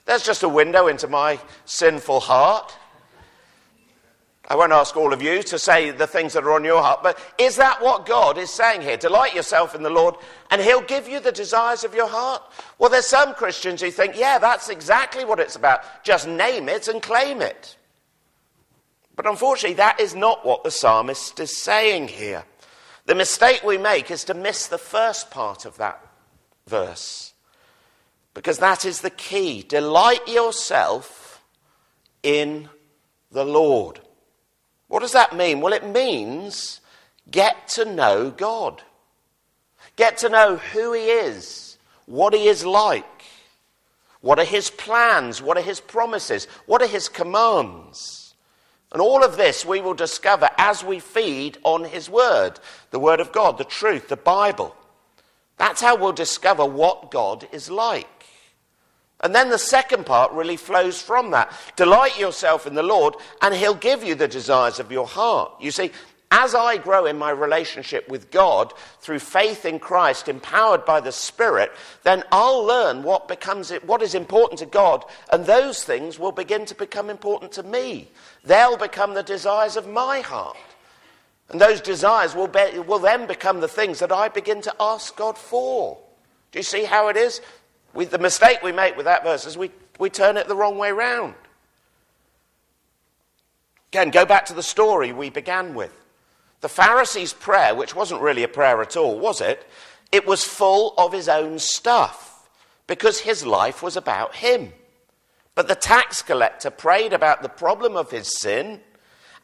There's 0.04 0.23
just 0.23 0.45
a 0.45 0.49
window 0.49 0.87
into 0.87 1.09
my 1.09 1.40
sinful 1.64 2.21
heart. 2.21 2.73
I 4.46 4.56
won't 4.56 4.72
ask 4.72 4.94
all 4.94 5.14
of 5.14 5.22
you 5.22 5.42
to 5.44 5.58
say 5.58 5.90
the 5.90 6.06
things 6.06 6.34
that 6.34 6.44
are 6.44 6.52
on 6.52 6.64
your 6.64 6.82
heart, 6.82 7.02
but 7.02 7.18
is 7.38 7.56
that 7.56 7.80
what 7.80 8.04
God 8.04 8.36
is 8.36 8.50
saying 8.50 8.82
here? 8.82 8.98
Delight 8.98 9.34
yourself 9.34 9.74
in 9.74 9.82
the 9.82 9.88
Lord, 9.88 10.16
and 10.50 10.60
He'll 10.60 10.82
give 10.82 11.08
you 11.08 11.18
the 11.18 11.32
desires 11.32 11.82
of 11.82 11.94
your 11.94 12.08
heart. 12.08 12.42
Well, 12.78 12.90
there's 12.90 13.06
some 13.06 13.34
Christians 13.34 13.80
who 13.80 13.90
think, 13.90 14.18
yeah, 14.18 14.38
that's 14.38 14.68
exactly 14.68 15.24
what 15.24 15.40
it's 15.40 15.56
about. 15.56 16.04
Just 16.04 16.28
name 16.28 16.68
it 16.68 16.88
and 16.88 17.00
claim 17.00 17.40
it. 17.40 17.76
But 19.16 19.26
unfortunately, 19.26 19.76
that 19.76 19.98
is 19.98 20.14
not 20.14 20.44
what 20.44 20.62
the 20.62 20.70
psalmist 20.70 21.40
is 21.40 21.56
saying 21.56 22.08
here. 22.08 22.44
The 23.06 23.14
mistake 23.14 23.62
we 23.64 23.78
make 23.78 24.10
is 24.10 24.24
to 24.24 24.34
miss 24.34 24.66
the 24.66 24.78
first 24.78 25.30
part 25.30 25.64
of 25.64 25.78
that 25.78 26.04
verse. 26.66 27.32
Because 28.34 28.58
that 28.58 28.84
is 28.84 29.00
the 29.00 29.10
key. 29.10 29.62
Delight 29.62 30.26
yourself 30.28 31.42
in 32.22 32.68
the 33.30 33.44
Lord. 33.44 34.00
What 34.94 35.00
does 35.00 35.10
that 35.10 35.34
mean? 35.34 35.60
Well, 35.60 35.72
it 35.72 35.84
means 35.84 36.80
get 37.28 37.66
to 37.70 37.84
know 37.84 38.30
God. 38.30 38.80
Get 39.96 40.18
to 40.18 40.28
know 40.28 40.58
who 40.58 40.92
He 40.92 41.06
is, 41.06 41.78
what 42.06 42.32
He 42.32 42.46
is 42.46 42.64
like, 42.64 43.24
what 44.20 44.38
are 44.38 44.44
His 44.44 44.70
plans, 44.70 45.42
what 45.42 45.58
are 45.58 45.62
His 45.62 45.80
promises, 45.80 46.46
what 46.66 46.80
are 46.80 46.86
His 46.86 47.08
commands. 47.08 48.36
And 48.92 49.02
all 49.02 49.24
of 49.24 49.36
this 49.36 49.66
we 49.66 49.80
will 49.80 49.94
discover 49.94 50.48
as 50.58 50.84
we 50.84 51.00
feed 51.00 51.58
on 51.64 51.82
His 51.82 52.08
Word, 52.08 52.60
the 52.92 53.00
Word 53.00 53.18
of 53.18 53.32
God, 53.32 53.58
the 53.58 53.64
truth, 53.64 54.06
the 54.06 54.16
Bible. 54.16 54.76
That's 55.56 55.80
how 55.80 55.96
we'll 55.96 56.12
discover 56.12 56.64
what 56.64 57.10
God 57.10 57.48
is 57.50 57.68
like. 57.68 58.13
And 59.25 59.35
then 59.35 59.49
the 59.49 59.59
second 59.59 60.04
part 60.04 60.31
really 60.33 60.59
flows 60.59 61.00
from 61.00 61.31
that. 61.31 61.50
Delight 61.76 62.19
yourself 62.19 62.66
in 62.66 62.75
the 62.75 62.83
Lord, 62.83 63.14
and 63.40 63.54
He'll 63.54 63.75
give 63.75 64.04
you 64.04 64.14
the 64.14 64.28
desires 64.28 64.78
of 64.78 64.93
your 64.93 65.07
heart. 65.07 65.50
You 65.61 65.71
see, 65.71 65.90
as 66.31 66.54
I 66.54 66.76
grow 66.76 67.07
in 67.07 67.16
my 67.16 67.31
relationship 67.31 68.07
with 68.07 68.31
God 68.31 68.75
through 69.00 69.21
faith 69.21 69.64
in 69.64 69.78
Christ, 69.78 70.28
empowered 70.28 70.85
by 70.85 71.00
the 71.00 71.11
Spirit, 71.11 71.73
then 72.02 72.23
I'll 72.31 72.64
learn 72.64 73.02
what 73.02 73.26
becomes 73.26 73.71
what 73.87 74.02
is 74.02 74.14
important 74.14 74.59
to 74.59 74.66
God, 74.66 75.07
and 75.33 75.47
those 75.47 75.83
things 75.83 76.19
will 76.19 76.33
begin 76.33 76.66
to 76.66 76.75
become 76.75 77.09
important 77.09 77.50
to 77.52 77.62
me. 77.62 78.11
They'll 78.45 78.76
become 78.76 79.14
the 79.14 79.23
desires 79.23 79.76
of 79.76 79.88
my 79.88 80.21
heart. 80.21 80.57
And 81.49 81.59
those 81.59 81.81
desires 81.81 82.35
will, 82.35 82.49
be, 82.49 82.78
will 82.81 82.99
then 82.99 83.26
become 83.26 83.61
the 83.61 83.69
things 83.69 84.00
that 84.00 84.12
I 84.12 84.28
begin 84.28 84.61
to 84.62 84.75
ask 84.78 85.16
God 85.16 85.38
for. 85.38 85.99
Do 86.52 86.59
you 86.59 86.62
see 86.62 86.85
how 86.85 87.09
it 87.09 87.16
is? 87.16 87.40
We, 87.94 88.04
the 88.04 88.18
mistake 88.18 88.62
we 88.62 88.72
make 88.72 88.96
with 88.96 89.06
that 89.06 89.24
verse 89.24 89.46
is 89.46 89.56
we, 89.56 89.70
we 89.98 90.10
turn 90.10 90.36
it 90.36 90.48
the 90.48 90.56
wrong 90.56 90.76
way 90.78 90.92
round. 90.92 91.34
Again, 93.92 94.10
go 94.10 94.24
back 94.24 94.46
to 94.46 94.54
the 94.54 94.62
story 94.62 95.12
we 95.12 95.30
began 95.30 95.74
with. 95.74 95.92
The 96.60 96.68
Pharisee's 96.68 97.32
prayer, 97.32 97.74
which 97.74 97.94
wasn't 97.94 98.22
really 98.22 98.42
a 98.42 98.48
prayer 98.48 98.82
at 98.82 98.96
all, 98.96 99.18
was 99.18 99.40
it? 99.40 99.68
It 100.10 100.26
was 100.26 100.44
full 100.44 100.94
of 100.98 101.12
his 101.12 101.28
own 101.28 101.58
stuff 101.58 102.48
because 102.86 103.20
his 103.20 103.46
life 103.46 103.82
was 103.82 103.96
about 103.96 104.36
him. 104.36 104.72
But 105.54 105.68
the 105.68 105.74
tax 105.74 106.22
collector 106.22 106.70
prayed 106.70 107.12
about 107.12 107.42
the 107.42 107.48
problem 107.48 107.96
of 107.96 108.10
his 108.10 108.40
sin 108.40 108.80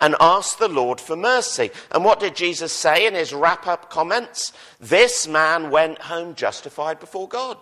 and 0.00 0.16
asked 0.18 0.58
the 0.58 0.68
Lord 0.68 1.00
for 1.00 1.14
mercy. 1.14 1.70
And 1.92 2.04
what 2.04 2.20
did 2.20 2.34
Jesus 2.34 2.72
say 2.72 3.06
in 3.06 3.14
his 3.14 3.32
wrap 3.32 3.66
up 3.66 3.90
comments? 3.90 4.52
This 4.80 5.28
man 5.28 5.70
went 5.70 5.98
home 6.02 6.34
justified 6.34 6.98
before 6.98 7.28
God. 7.28 7.58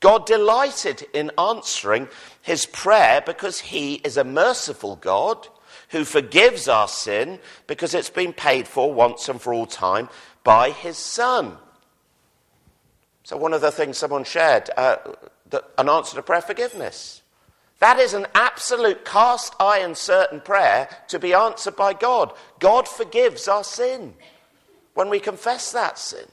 God 0.00 0.26
delighted 0.26 1.06
in 1.12 1.30
answering 1.38 2.08
his 2.42 2.66
prayer 2.66 3.22
because 3.24 3.60
he 3.60 3.94
is 3.96 4.16
a 4.16 4.24
merciful 4.24 4.96
God 4.96 5.48
who 5.90 6.04
forgives 6.04 6.68
our 6.68 6.88
sin 6.88 7.38
because 7.66 7.94
it's 7.94 8.10
been 8.10 8.32
paid 8.32 8.68
for 8.68 8.92
once 8.92 9.28
and 9.28 9.40
for 9.40 9.54
all 9.54 9.66
time 9.66 10.08
by 10.44 10.70
his 10.70 10.96
Son. 10.96 11.56
So, 13.24 13.36
one 13.36 13.52
of 13.52 13.60
the 13.60 13.72
things 13.72 13.98
someone 13.98 14.24
shared, 14.24 14.70
uh, 14.76 14.96
an 15.78 15.88
answer 15.88 16.16
to 16.16 16.22
prayer 16.22 16.42
forgiveness. 16.42 17.22
That 17.78 17.98
is 17.98 18.14
an 18.14 18.26
absolute 18.34 19.04
cast 19.04 19.54
iron 19.60 19.94
certain 19.94 20.40
prayer 20.40 20.88
to 21.08 21.18
be 21.18 21.34
answered 21.34 21.76
by 21.76 21.92
God. 21.92 22.32
God 22.58 22.88
forgives 22.88 23.48
our 23.48 23.64
sin 23.64 24.14
when 24.94 25.10
we 25.10 25.20
confess 25.20 25.72
that 25.72 25.98
sin. 25.98 26.26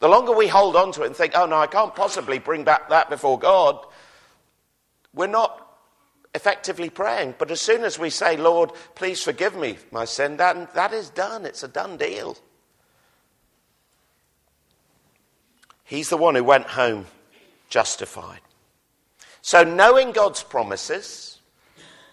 The 0.00 0.08
longer 0.08 0.32
we 0.32 0.48
hold 0.48 0.76
on 0.76 0.92
to 0.92 1.02
it 1.02 1.06
and 1.06 1.16
think, 1.16 1.32
oh 1.34 1.46
no, 1.46 1.56
I 1.56 1.66
can't 1.66 1.94
possibly 1.94 2.38
bring 2.38 2.64
back 2.64 2.88
that 2.90 3.08
before 3.08 3.38
God, 3.38 3.84
we're 5.14 5.26
not 5.26 5.60
effectively 6.34 6.90
praying. 6.90 7.36
But 7.38 7.50
as 7.50 7.60
soon 7.60 7.84
as 7.84 7.98
we 7.98 8.10
say, 8.10 8.36
Lord, 8.36 8.72
please 8.94 9.22
forgive 9.22 9.56
me 9.56 9.78
my 9.90 10.04
sin, 10.04 10.36
that, 10.38 10.74
that 10.74 10.92
is 10.92 11.10
done. 11.10 11.46
It's 11.46 11.62
a 11.62 11.68
done 11.68 11.96
deal. 11.96 12.36
He's 15.84 16.08
the 16.08 16.16
one 16.16 16.34
who 16.34 16.44
went 16.44 16.66
home 16.66 17.06
justified. 17.68 18.40
So, 19.42 19.62
knowing 19.62 20.12
God's 20.12 20.42
promises, 20.42 21.38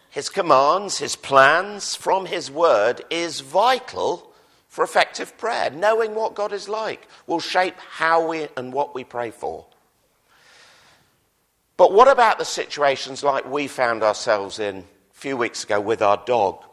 His 0.09 0.29
commands, 0.29 0.97
His 0.97 1.15
plans 1.15 1.95
from 1.95 2.25
His 2.25 2.51
word 2.51 3.01
is 3.09 3.39
vital 3.39 4.30
for 4.71 4.85
effective 4.85 5.37
prayer. 5.37 5.69
Knowing 5.69 6.15
what 6.15 6.33
God 6.33 6.53
is 6.53 6.69
like 6.69 7.05
will 7.27 7.41
shape 7.41 7.75
how 7.77 8.25
we 8.25 8.47
and 8.55 8.71
what 8.73 8.95
we 8.95 9.03
pray 9.03 9.29
for. 9.29 9.65
But 11.75 11.91
what 11.91 12.07
about 12.07 12.39
the 12.39 12.45
situations 12.45 13.21
like 13.21 13.45
we 13.45 13.67
found 13.67 14.01
ourselves 14.01 14.59
in 14.59 14.77
a 14.77 14.83
few 15.11 15.35
weeks 15.35 15.65
ago 15.65 15.81
with 15.81 16.01
our 16.01 16.23
dog? 16.25 16.63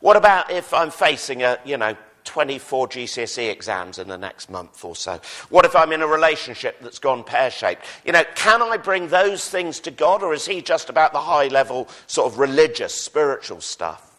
What 0.00 0.16
about 0.16 0.50
if 0.50 0.72
I'm 0.72 0.90
facing 0.90 1.42
a, 1.42 1.58
you 1.62 1.76
know, 1.76 1.94
24 2.24 2.88
GCSE 2.88 3.50
exams 3.50 3.98
in 3.98 4.08
the 4.08 4.16
next 4.16 4.48
month 4.48 4.82
or 4.82 4.96
so? 4.96 5.20
What 5.50 5.66
if 5.66 5.76
I'm 5.76 5.92
in 5.92 6.00
a 6.00 6.06
relationship 6.06 6.80
that's 6.80 6.98
gone 6.98 7.22
pear 7.22 7.50
shaped? 7.50 7.84
You 8.06 8.12
know, 8.12 8.24
can 8.34 8.62
I 8.62 8.78
bring 8.78 9.08
those 9.08 9.46
things 9.46 9.78
to 9.80 9.90
God, 9.90 10.22
or 10.22 10.32
is 10.32 10.46
He 10.46 10.62
just 10.62 10.88
about 10.88 11.12
the 11.12 11.20
high 11.20 11.48
level, 11.48 11.88
sort 12.06 12.32
of 12.32 12.38
religious, 12.38 12.94
spiritual 12.94 13.60
stuff? 13.60 14.09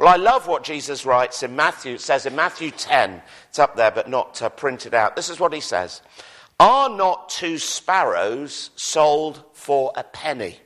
Well, 0.00 0.08
I 0.08 0.16
love 0.16 0.46
what 0.46 0.64
Jesus 0.64 1.04
writes 1.04 1.42
in 1.42 1.54
Matthew. 1.54 1.96
It 1.96 2.00
says 2.00 2.24
in 2.24 2.34
Matthew 2.34 2.70
10, 2.70 3.20
it's 3.50 3.58
up 3.58 3.76
there 3.76 3.90
but 3.90 4.08
not 4.08 4.40
uh, 4.40 4.48
printed 4.48 4.94
out. 4.94 5.14
This 5.14 5.28
is 5.28 5.38
what 5.38 5.52
He 5.52 5.60
says 5.60 6.00
Are 6.58 6.88
not 6.88 7.28
two 7.28 7.58
sparrows 7.58 8.70
sold 8.76 9.44
for 9.52 9.92
a 9.94 10.02
penny? 10.02 10.58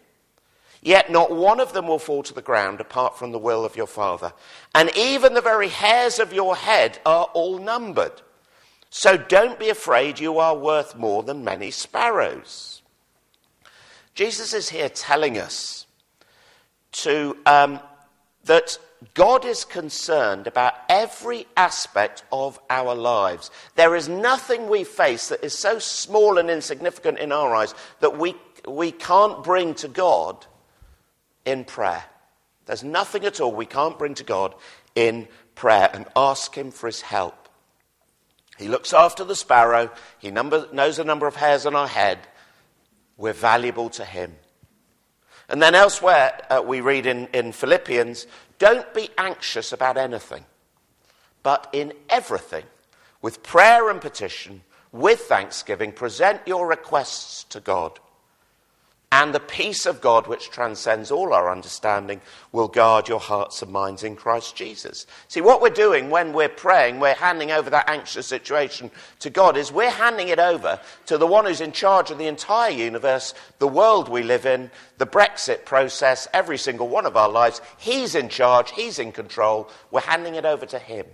Yet 0.82 1.10
not 1.10 1.32
one 1.32 1.58
of 1.58 1.72
them 1.72 1.88
will 1.88 1.98
fall 1.98 2.22
to 2.22 2.32
the 2.32 2.42
ground 2.42 2.80
apart 2.80 3.18
from 3.18 3.32
the 3.32 3.38
will 3.40 3.64
of 3.64 3.74
your 3.74 3.88
Father. 3.88 4.32
And 4.72 4.96
even 4.96 5.34
the 5.34 5.40
very 5.40 5.68
hairs 5.68 6.20
of 6.20 6.32
your 6.32 6.54
head 6.54 7.00
are 7.04 7.24
all 7.34 7.58
numbered. 7.58 8.22
So 8.88 9.16
don't 9.16 9.58
be 9.58 9.68
afraid, 9.68 10.20
you 10.20 10.38
are 10.38 10.56
worth 10.56 10.94
more 10.94 11.24
than 11.24 11.42
many 11.42 11.72
sparrows. 11.72 12.82
Jesus 14.14 14.54
is 14.54 14.68
here 14.68 14.88
telling 14.88 15.38
us 15.38 15.88
to, 16.92 17.36
um, 17.46 17.80
that 18.44 18.78
God 19.12 19.44
is 19.44 19.64
concerned 19.64 20.46
about 20.46 20.74
every 20.88 21.46
aspect 21.56 22.22
of 22.32 22.58
our 22.70 22.94
lives. 22.94 23.50
There 23.74 23.96
is 23.96 24.08
nothing 24.08 24.68
we 24.68 24.84
face 24.84 25.28
that 25.28 25.44
is 25.44 25.56
so 25.56 25.78
small 25.78 26.38
and 26.38 26.48
insignificant 26.48 27.18
in 27.18 27.32
our 27.32 27.54
eyes 27.54 27.74
that 28.00 28.16
we, 28.16 28.34
we 28.66 28.92
can't 28.92 29.44
bring 29.44 29.74
to 29.74 29.88
God 29.88 30.46
in 31.44 31.64
prayer. 31.64 32.04
There's 32.66 32.84
nothing 32.84 33.24
at 33.24 33.40
all 33.40 33.52
we 33.52 33.66
can't 33.66 33.98
bring 33.98 34.14
to 34.14 34.24
God 34.24 34.54
in 34.94 35.28
prayer 35.54 35.90
and 35.92 36.06
ask 36.16 36.54
Him 36.54 36.70
for 36.70 36.86
His 36.86 37.02
help. 37.02 37.48
He 38.56 38.68
looks 38.68 38.92
after 38.92 39.24
the 39.24 39.36
sparrow, 39.36 39.90
He 40.18 40.30
number, 40.30 40.68
knows 40.72 40.96
the 40.96 41.04
number 41.04 41.26
of 41.26 41.36
hairs 41.36 41.66
on 41.66 41.74
our 41.74 41.88
head. 41.88 42.20
We're 43.16 43.32
valuable 43.32 43.90
to 43.90 44.04
Him. 44.04 44.36
And 45.48 45.60
then 45.60 45.74
elsewhere, 45.74 46.40
uh, 46.48 46.62
we 46.64 46.80
read 46.80 47.06
in, 47.06 47.26
in 47.28 47.52
Philippians 47.52 48.26
don't 48.58 48.92
be 48.94 49.10
anxious 49.18 49.72
about 49.72 49.96
anything, 49.96 50.44
but 51.42 51.68
in 51.72 51.92
everything, 52.08 52.64
with 53.22 53.42
prayer 53.42 53.90
and 53.90 54.00
petition, 54.00 54.62
with 54.92 55.20
thanksgiving, 55.20 55.92
present 55.92 56.40
your 56.46 56.66
requests 56.66 57.44
to 57.44 57.60
God. 57.60 57.98
And 59.14 59.32
the 59.32 59.38
peace 59.38 59.86
of 59.86 60.00
God, 60.00 60.26
which 60.26 60.50
transcends 60.50 61.12
all 61.12 61.32
our 61.34 61.48
understanding, 61.48 62.20
will 62.50 62.66
guard 62.66 63.06
your 63.06 63.20
hearts 63.20 63.62
and 63.62 63.70
minds 63.70 64.02
in 64.02 64.16
Christ 64.16 64.56
Jesus. 64.56 65.06
See, 65.28 65.40
what 65.40 65.62
we're 65.62 65.70
doing 65.70 66.10
when 66.10 66.32
we're 66.32 66.48
praying, 66.48 66.98
we're 66.98 67.14
handing 67.14 67.52
over 67.52 67.70
that 67.70 67.88
anxious 67.88 68.26
situation 68.26 68.90
to 69.20 69.30
God, 69.30 69.56
is 69.56 69.70
we're 69.70 69.88
handing 69.88 70.30
it 70.30 70.40
over 70.40 70.80
to 71.06 71.16
the 71.16 71.28
one 71.28 71.44
who's 71.44 71.60
in 71.60 71.70
charge 71.70 72.10
of 72.10 72.18
the 72.18 72.26
entire 72.26 72.72
universe, 72.72 73.34
the 73.60 73.68
world 73.68 74.08
we 74.08 74.24
live 74.24 74.46
in, 74.46 74.68
the 74.98 75.06
Brexit 75.06 75.64
process, 75.64 76.26
every 76.32 76.58
single 76.58 76.88
one 76.88 77.06
of 77.06 77.16
our 77.16 77.30
lives. 77.30 77.60
He's 77.78 78.16
in 78.16 78.28
charge, 78.28 78.72
He's 78.72 78.98
in 78.98 79.12
control. 79.12 79.70
We're 79.92 80.00
handing 80.00 80.34
it 80.34 80.44
over 80.44 80.66
to 80.66 80.78
Him. 80.80 81.06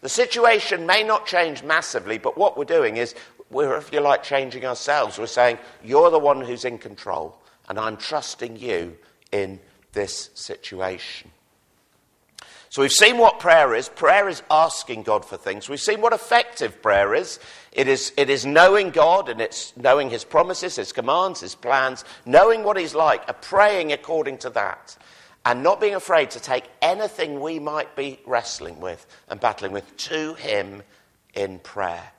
The 0.00 0.08
situation 0.08 0.86
may 0.86 1.02
not 1.02 1.26
change 1.26 1.62
massively, 1.62 2.16
but 2.16 2.38
what 2.38 2.56
we're 2.56 2.64
doing 2.64 2.96
is 2.96 3.14
we're, 3.50 3.76
if 3.76 3.92
you 3.92 4.00
like, 4.00 4.22
changing 4.22 4.64
ourselves. 4.64 5.18
We're 5.18 5.26
saying, 5.26 5.58
You're 5.84 6.10
the 6.10 6.18
one 6.18 6.40
who's 6.40 6.64
in 6.64 6.78
control, 6.78 7.38
and 7.68 7.78
I'm 7.78 7.96
trusting 7.96 8.56
you 8.56 8.96
in 9.32 9.60
this 9.92 10.30
situation. 10.34 11.30
So 12.68 12.82
we've 12.82 12.92
seen 12.92 13.16
what 13.16 13.38
prayer 13.38 13.74
is. 13.74 13.88
Prayer 13.88 14.28
is 14.28 14.42
asking 14.50 15.04
God 15.04 15.24
for 15.24 15.36
things. 15.36 15.68
We've 15.68 15.80
seen 15.80 16.00
what 16.00 16.12
effective 16.12 16.82
prayer 16.82 17.14
is. 17.14 17.38
It 17.72 17.88
is, 17.88 18.12
it 18.16 18.28
is 18.28 18.44
knowing 18.44 18.90
God 18.90 19.28
and 19.28 19.40
it's 19.40 19.74
knowing 19.76 20.10
His 20.10 20.24
promises, 20.24 20.76
His 20.76 20.92
commands, 20.92 21.40
His 21.40 21.54
plans, 21.54 22.04
knowing 22.26 22.64
what 22.64 22.76
He's 22.76 22.94
like, 22.94 23.40
praying 23.40 23.92
according 23.92 24.38
to 24.38 24.50
that, 24.50 24.96
and 25.44 25.62
not 25.62 25.80
being 25.80 25.94
afraid 25.94 26.32
to 26.32 26.40
take 26.40 26.64
anything 26.82 27.40
we 27.40 27.58
might 27.60 27.94
be 27.94 28.18
wrestling 28.26 28.80
with 28.80 29.06
and 29.28 29.40
battling 29.40 29.72
with 29.72 29.96
to 29.96 30.34
Him 30.34 30.82
in 31.34 31.60
prayer 31.60 32.12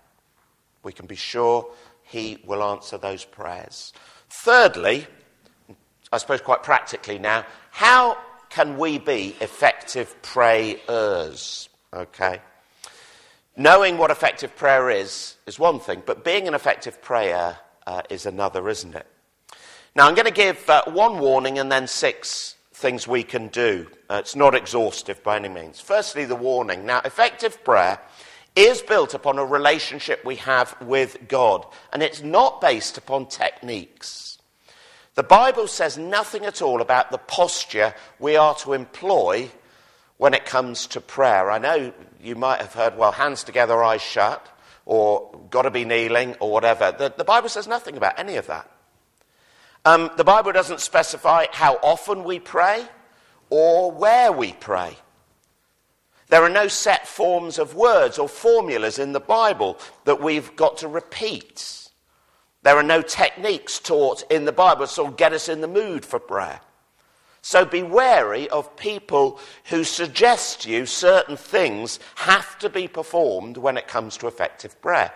we 0.87 0.93
can 0.93 1.05
be 1.05 1.17
sure 1.17 1.69
He 2.01 2.39
will 2.45 2.63
answer 2.63 2.97
those 2.97 3.25
prayers. 3.25 3.91
Thirdly, 4.29 5.05
I 6.13 6.17
suppose 6.17 6.39
quite 6.39 6.63
practically 6.63 7.19
now, 7.19 7.45
how 7.71 8.17
can 8.49 8.77
we 8.77 8.97
be 8.97 9.35
effective 9.41 10.19
prayers? 10.21 11.67
Okay. 11.93 12.39
Knowing 13.57 13.97
what 13.97 14.11
effective 14.11 14.55
prayer 14.55 14.89
is 14.89 15.35
is 15.45 15.59
one 15.59 15.79
thing, 15.81 16.01
but 16.05 16.23
being 16.23 16.47
an 16.47 16.53
effective 16.53 17.01
prayer 17.01 17.57
uh, 17.85 18.03
is 18.09 18.25
another, 18.25 18.69
isn't 18.69 18.95
it? 18.95 19.07
Now, 19.93 20.07
I'm 20.07 20.15
going 20.15 20.25
to 20.25 20.31
give 20.45 20.69
uh, 20.69 20.83
one 20.85 21.19
warning 21.19 21.59
and 21.59 21.69
then 21.69 21.87
six 21.87 22.55
things 22.71 23.07
we 23.07 23.23
can 23.23 23.49
do. 23.49 23.87
Uh, 24.09 24.21
it's 24.21 24.35
not 24.35 24.55
exhaustive 24.55 25.21
by 25.21 25.35
any 25.35 25.49
means. 25.49 25.81
Firstly, 25.81 26.23
the 26.23 26.35
warning. 26.35 26.85
Now, 26.85 27.01
effective 27.03 27.61
prayer 27.65 27.99
is 28.57 28.81
built 28.81 29.13
upon 29.13 29.37
a 29.37 29.45
relationship 29.45 30.25
we 30.25 30.37
have 30.37 30.75
with 30.81 31.27
God, 31.27 31.65
and 31.93 32.01
it's 32.01 32.23
not 32.23 32.59
based 32.59 32.97
upon 32.97 33.27
techniques. 33.27 34.39
The 35.13 35.23
Bible 35.23 35.67
says 35.67 35.97
nothing 35.97 36.45
at 36.45 36.61
all 36.61 36.81
about 36.81 37.11
the 37.11 37.17
posture 37.17 37.93
we 38.19 38.35
are 38.35 38.55
to 38.55 38.73
employ 38.73 39.49
when 40.17 40.33
it 40.33 40.45
comes 40.45 40.87
to 40.87 41.01
prayer. 41.01 41.51
I 41.51 41.59
know 41.59 41.93
you 42.21 42.35
might 42.35 42.59
have 42.59 42.73
heard, 42.73 42.97
well, 42.97 43.11
hands 43.11 43.43
together, 43.43 43.83
eyes 43.83 44.01
shut, 44.01 44.47
or 44.85 45.39
got 45.49 45.63
to 45.63 45.71
be 45.71 45.85
kneeling, 45.85 46.35
or 46.39 46.51
whatever. 46.51 46.91
The, 46.91 47.13
the, 47.15 47.23
Bible 47.23 47.49
says 47.49 47.67
nothing 47.67 47.97
about 47.97 48.19
any 48.19 48.37
of 48.37 48.47
that. 48.47 48.69
Um, 49.85 50.09
the 50.17 50.23
Bible 50.23 50.51
doesn't 50.51 50.81
specify 50.81 51.45
how 51.51 51.75
often 51.83 52.23
we 52.23 52.39
pray 52.39 52.85
or 53.49 53.91
where 53.91 54.31
we 54.31 54.53
pray. 54.53 54.97
There 56.29 56.43
are 56.43 56.49
no 56.49 56.67
set 56.67 57.07
forms 57.07 57.57
of 57.57 57.75
words 57.75 58.19
or 58.19 58.27
formulas 58.27 58.99
in 58.99 59.13
the 59.13 59.19
Bible 59.19 59.77
that 60.03 60.21
we've 60.21 60.55
got 60.55 60.77
to 60.77 60.87
repeat. 60.87 61.89
There 62.63 62.75
are 62.75 62.83
no 62.83 63.01
techniques 63.01 63.79
taught 63.79 64.23
in 64.29 64.45
the 64.45 64.51
Bible 64.51 64.85
that 64.85 64.97
will 64.97 65.11
get 65.11 65.31
us 65.31 65.47
in 65.47 65.61
the 65.61 65.67
mood 65.67 66.05
for 66.05 66.19
prayer. 66.19 66.59
So 67.41 67.63
be 67.63 67.81
wary 67.81 68.49
of 68.49 68.75
people 68.75 69.39
who 69.65 69.85
suggest 69.85 70.63
to 70.63 70.69
you 70.69 70.85
certain 70.85 71.37
things 71.37 71.99
have 72.15 72.59
to 72.59 72.69
be 72.69 72.89
performed 72.89 73.55
when 73.55 73.77
it 73.77 73.87
comes 73.87 74.17
to 74.17 74.27
effective 74.27 74.81
prayer. 74.81 75.13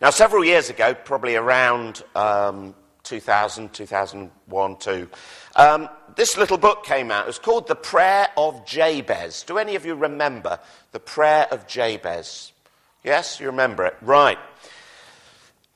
Now, 0.00 0.08
several 0.08 0.42
years 0.42 0.70
ago, 0.70 0.94
probably 0.94 1.36
around 1.36 2.02
um, 2.14 2.74
2000, 3.12 3.74
2001, 3.74 4.76
2, 4.78 5.08
um, 5.56 5.86
this 6.16 6.38
little 6.38 6.56
book 6.56 6.82
came 6.82 7.10
out. 7.10 7.24
It 7.24 7.26
was 7.26 7.38
called 7.38 7.68
The 7.68 7.74
Prayer 7.74 8.28
of 8.38 8.64
Jabez. 8.64 9.42
Do 9.42 9.58
any 9.58 9.74
of 9.74 9.84
you 9.84 9.94
remember 9.94 10.58
the 10.92 10.98
Prayer 10.98 11.46
of 11.50 11.66
Jabez? 11.66 12.54
Yes, 13.04 13.38
you 13.38 13.48
remember 13.48 13.84
it. 13.84 13.96
Right. 14.00 14.38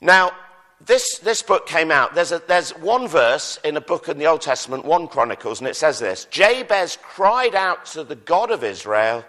Now, 0.00 0.32
this, 0.80 1.18
this 1.18 1.42
book 1.42 1.66
came 1.66 1.90
out. 1.90 2.14
There's, 2.14 2.32
a, 2.32 2.40
there's 2.48 2.70
one 2.70 3.06
verse 3.06 3.58
in 3.62 3.76
a 3.76 3.82
book 3.82 4.08
in 4.08 4.16
the 4.16 4.28
Old 4.28 4.40
Testament, 4.40 4.86
1 4.86 5.08
Chronicles, 5.08 5.60
and 5.60 5.68
it 5.68 5.76
says 5.76 5.98
this 5.98 6.24
Jabez 6.30 6.96
cried 7.02 7.54
out 7.54 7.84
to 7.86 8.02
the 8.02 8.16
God 8.16 8.50
of 8.50 8.64
Israel, 8.64 9.26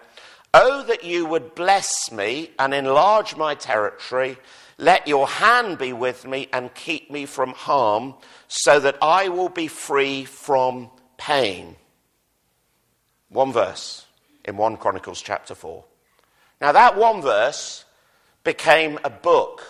Oh, 0.54 0.82
that 0.84 1.04
you 1.04 1.26
would 1.26 1.56
bless 1.56 2.10
me 2.10 2.52
and 2.58 2.74
enlarge 2.74 3.36
my 3.36 3.54
territory. 3.54 4.38
Let 4.78 5.08
your 5.08 5.28
hand 5.28 5.80
be 5.80 5.92
with 5.92 6.26
me 6.26 6.50
and 6.54 6.74
keep 6.74 7.10
me 7.10 7.26
from 7.26 7.54
harm 7.54 8.14
so 8.48 8.80
that 8.80 8.98
I 9.02 9.30
will 9.30 9.50
be 9.50 9.68
free 9.68 10.26
from 10.26 10.92
pain. 11.18 11.76
One 13.30 13.52
verse 13.52 14.06
in 14.46 14.56
1 14.56 14.78
Chronicles 14.78 15.22
chapter 15.22 15.56
4. 15.56 15.84
Now, 16.62 16.72
that 16.72 16.98
one 16.98 17.22
verse 17.22 17.86
became 18.44 19.00
a 19.04 19.10
book 19.10 19.64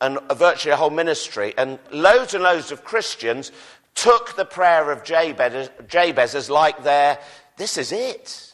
and 0.00 0.18
virtually 0.34 0.72
a 0.72 0.76
whole 0.76 0.90
ministry, 0.90 1.54
and 1.58 1.78
loads 1.90 2.32
and 2.32 2.44
loads 2.44 2.70
of 2.70 2.84
Christians 2.84 3.50
took 3.94 4.36
the 4.36 4.44
prayer 4.44 4.92
of 4.92 5.02
Jabez, 5.02 5.70
Jabez 5.88 6.34
as 6.34 6.48
like 6.48 6.84
their, 6.84 7.18
this 7.56 7.76
is 7.76 7.90
it. 7.90 8.47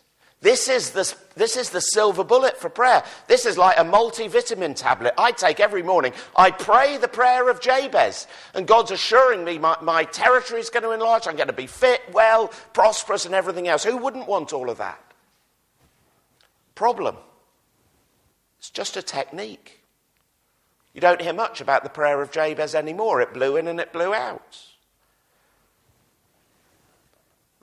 This 0.45 0.69
is, 0.69 0.91
the, 0.91 1.11
this 1.37 1.57
is 1.57 1.71
the 1.71 1.81
silver 1.81 2.23
bullet 2.23 2.59
for 2.59 2.69
prayer. 2.69 3.03
This 3.29 3.47
is 3.47 3.57
like 3.57 3.79
a 3.79 3.83
multivitamin 3.83 4.77
tablet 4.77 5.15
I 5.17 5.33
take 5.33 5.59
every 5.59 5.83
morning. 5.83 6.13
I 6.37 6.51
pray 6.51 6.99
the 6.99 7.09
prayer 7.09 7.49
of 7.49 7.63
Jabez, 7.63 8.27
and 8.53 8.67
God's 8.67 8.91
assuring 8.91 9.43
me 9.43 9.57
my, 9.57 9.79
my 9.81 10.05
territory 10.05 10.61
is 10.61 10.69
going 10.69 10.83
to 10.83 10.91
enlarge. 10.91 11.27
I'm 11.27 11.37
going 11.37 11.47
to 11.47 11.55
be 11.55 11.67
fit, 11.67 12.03
well, 12.13 12.49
prosperous, 12.75 13.25
and 13.25 13.35
everything 13.35 13.69
else. 13.69 13.85
Who 13.85 13.97
wouldn't 13.97 14.29
want 14.29 14.53
all 14.53 14.69
of 14.69 14.77
that? 14.77 15.01
Problem. 16.75 17.17
It's 18.59 18.69
just 18.69 18.99
a 18.99 19.03
technique. 19.03 19.81
You 20.93 21.01
don't 21.01 21.23
hear 21.23 21.33
much 21.33 21.63
about 21.63 21.85
the 21.85 21.89
prayer 21.89 22.21
of 22.21 22.31
Jabez 22.31 22.75
anymore. 22.75 23.23
It 23.23 23.33
blew 23.33 23.57
in 23.57 23.67
and 23.67 23.81
it 23.81 23.95
blew 23.95 24.13
out. 24.13 24.59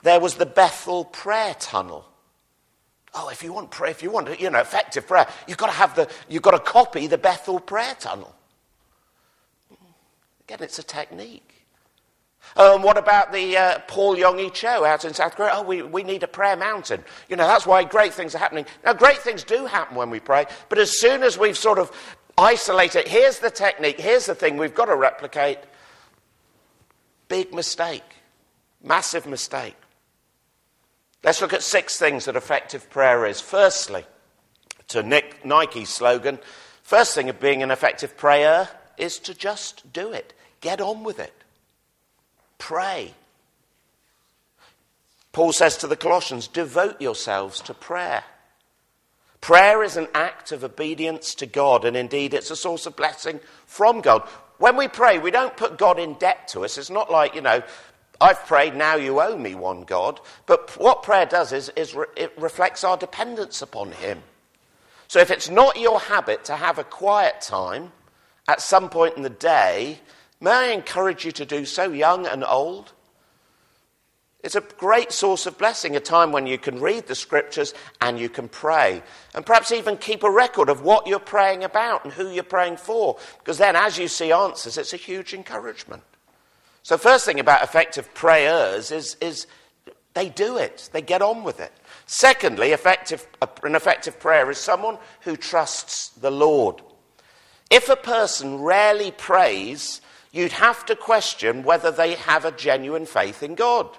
There 0.02 0.20
was 0.20 0.38
the 0.38 0.48
Bethel 0.48 1.06
prayer 1.06 1.54
tunnel. 1.60 2.08
Oh, 3.14 3.30
if 3.30 3.44
you 3.44 3.52
want 3.52 3.72
prayer, 3.72 3.92
if 3.92 4.02
you 4.02 4.10
want, 4.10 4.40
you 4.40 4.50
know, 4.50 4.60
effective 4.60 5.06
prayer, 5.06 5.28
you've 5.48 5.58
got 5.58 5.68
to 5.68 5.74
have 5.74 5.96
the, 5.96 6.10
you've 6.30 6.42
got 6.42 6.52
to 6.52 6.60
copy 6.60 7.08
the 7.08 7.18
Bethel 7.18 7.60
prayer 7.60 7.96
tunnel. 8.00 8.34
Again, 10.46 10.60
it's 10.62 10.80
a 10.80 10.84
technique. 10.84 11.52
Um, 12.56 12.82
what 12.82 12.98
about 12.98 13.32
the 13.32 13.58
uh, 13.58 13.80
Paul 13.88 14.16
Yonggi 14.16 14.54
Cho 14.54 14.84
out 14.84 15.06
in 15.06 15.14
South 15.14 15.36
Korea? 15.36 15.52
Oh, 15.54 15.64
we, 15.64 15.82
we 15.82 16.04
need 16.04 16.24
a 16.24 16.28
prayer 16.28 16.56
mountain. 16.56 17.04
You 17.30 17.36
know, 17.36 17.48
that's 17.48 17.66
why 17.66 17.84
great 17.84 18.14
things 18.14 18.36
are 18.36 18.40
happening. 18.40 18.66
Now, 18.84 18.94
great 18.94 19.20
things 19.20 19.44
do 19.44 19.66
happen 19.66 19.96
when 19.96 20.10
we 20.10 20.20
pray, 20.20 20.46
but 20.70 20.78
as 20.78 21.00
soon 21.00 21.24
as 21.24 21.38
we've 21.38 21.58
sort 21.58 21.80
of 21.80 21.92
isolated, 22.38 23.08
here's 23.08 23.40
the 23.40 23.52
technique, 23.52 24.00
here's 24.00 24.26
the 24.26 24.36
thing 24.36 24.58
we've 24.58 24.76
got 24.76 24.86
to 24.86 24.96
replicate. 24.96 25.60
Big 27.28 27.54
mistake, 27.54 28.04
massive 28.84 29.26
mistake. 29.26 29.76
Let's 31.24 31.42
look 31.42 31.54
at 31.54 31.64
six 31.64 31.98
things 31.98 32.26
that 32.26 32.36
effective 32.36 32.90
prayer 32.90 33.26
is. 33.26 33.40
Firstly, 33.40 34.06
to 34.88 35.04
Nick, 35.04 35.46
Nike's 35.46 35.90
slogan, 35.90 36.40
first 36.82 37.14
thing 37.14 37.30
of 37.30 37.40
being 37.40 37.62
an 37.62 37.72
effective 37.72 38.18
prayer 38.18 38.70
is 38.98 39.20
to 39.20 39.34
just 39.34 39.94
do 39.94 40.12
it. 40.12 40.34
Get 40.62 40.82
on 40.82 41.04
with 41.04 41.20
it. 41.20 41.34
Pray. 42.58 43.14
Paul 45.32 45.54
says 45.54 45.78
to 45.78 45.88
the 45.88 45.96
Colossians, 45.96 46.48
devote 46.48 47.02
yourselves 47.02 47.62
to 47.62 47.74
prayer. 47.74 48.24
Prayer 49.40 49.84
is 49.84 49.98
an 49.98 50.08
act 50.14 50.52
of 50.52 50.64
obedience 50.64 51.34
to 51.36 51.46
God, 51.46 51.86
and 51.86 51.98
indeed 51.98 52.34
it's 52.34 52.52
a 52.52 52.56
source 52.56 52.86
of 52.86 52.96
blessing 52.96 53.40
from 53.66 54.02
God. 54.02 54.28
When 54.60 54.76
we 54.76 54.88
pray, 54.88 55.18
we 55.18 55.32
don't 55.32 55.58
put 55.58 55.80
God 55.80 55.98
in 55.98 56.14
debt 56.16 56.48
to 56.50 56.64
us. 56.64 56.78
It's 56.78 56.92
not 56.92 57.10
like, 57.12 57.34
you 57.34 57.42
know, 57.42 57.64
I've 58.22 58.46
prayed, 58.46 58.76
now 58.76 58.96
you 58.96 59.20
owe 59.20 59.36
me 59.36 59.56
one, 59.56 59.82
God. 59.82 60.22
But 60.46 60.78
what 60.80 61.02
prayer 61.02 61.26
does 61.26 61.52
is, 61.52 61.70
is 61.70 61.96
re- 61.96 62.06
it 62.16 62.32
reflects 62.38 62.84
our 62.84 62.96
dependence 62.96 63.64
upon 63.64 63.92
Him. 63.94 64.22
So 65.08 65.20
if 65.20 65.32
it's 65.32 65.50
not 65.50 65.80
your 65.80 66.00
habit 66.00 66.46
to 66.46 66.56
have 66.56 66.78
a 66.78 66.84
quiet 66.84 67.42
time 67.42 67.92
at 68.48 68.62
some 68.62 68.90
point 68.90 69.18
in 69.18 69.24
the 69.24 69.30
day, 69.30 70.00
may 70.40 70.52
I 70.52 70.68
encourage 70.68 71.26
you 71.26 71.32
to 71.32 71.46
do 71.46 71.66
so, 71.66 71.92
young 71.92 72.28
and 72.28 72.44
old? 72.44 72.94
It's 74.44 74.56
a 74.56 74.62
great 74.78 75.12
source 75.12 75.48
of 75.48 75.58
blessing, 75.58 75.96
a 75.96 76.00
time 76.00 76.32
when 76.32 76.46
you 76.48 76.58
can 76.58 76.80
read 76.80 77.08
the 77.08 77.16
scriptures 77.16 77.74
and 78.02 78.20
you 78.20 78.30
can 78.30 78.48
pray. 78.48 79.02
And 79.34 79.46
perhaps 79.46 79.72
even 79.72 79.98
keep 79.98 80.24
a 80.24 80.32
record 80.32 80.70
of 80.70 80.84
what 80.84 81.08
you're 81.08 81.20
praying 81.20 81.64
about 81.64 82.04
and 82.04 82.14
who 82.14 82.30
you're 82.30 82.44
praying 82.44 82.78
for. 82.78 83.18
Because 83.40 83.58
then, 83.58 83.76
as 83.76 83.98
you 83.98 84.08
see 84.08 84.32
answers, 84.32 84.78
it's 84.78 84.94
a 84.94 84.98
huge 84.98 85.34
encouragement. 85.34 86.04
So, 86.84 86.98
first 86.98 87.26
thing 87.26 87.40
about 87.40 87.64
effective 87.64 88.14
prayers 88.14 88.92
is, 88.92 89.16
is 89.22 89.48
they 90.14 90.30
do 90.30 90.58
it, 90.58 90.90
they 90.92 91.02
get 91.02 91.22
on 91.22 91.44
with 91.44 91.60
it. 91.60 91.72
Secondly, 92.06 92.72
effective, 92.72 93.28
uh, 93.42 93.48
an 93.64 93.76
effective 93.76 94.20
prayer 94.20 94.50
is 94.50 94.58
someone 94.58 94.98
who 95.22 95.36
trusts 95.36 96.10
the 96.10 96.32
Lord. 96.32 96.82
If 97.70 97.88
a 97.88 97.96
person 97.96 98.60
rarely 98.60 99.12
prays, 99.12 100.02
you'd 100.32 100.52
have 100.54 100.86
to 100.88 100.96
question 100.96 101.64
whether 101.64 101.92
they 101.92 102.16
have 102.16 102.46
a 102.46 102.52
genuine 102.52 103.06
faith 103.06 103.44
in 103.44 103.56
God. 103.56 103.98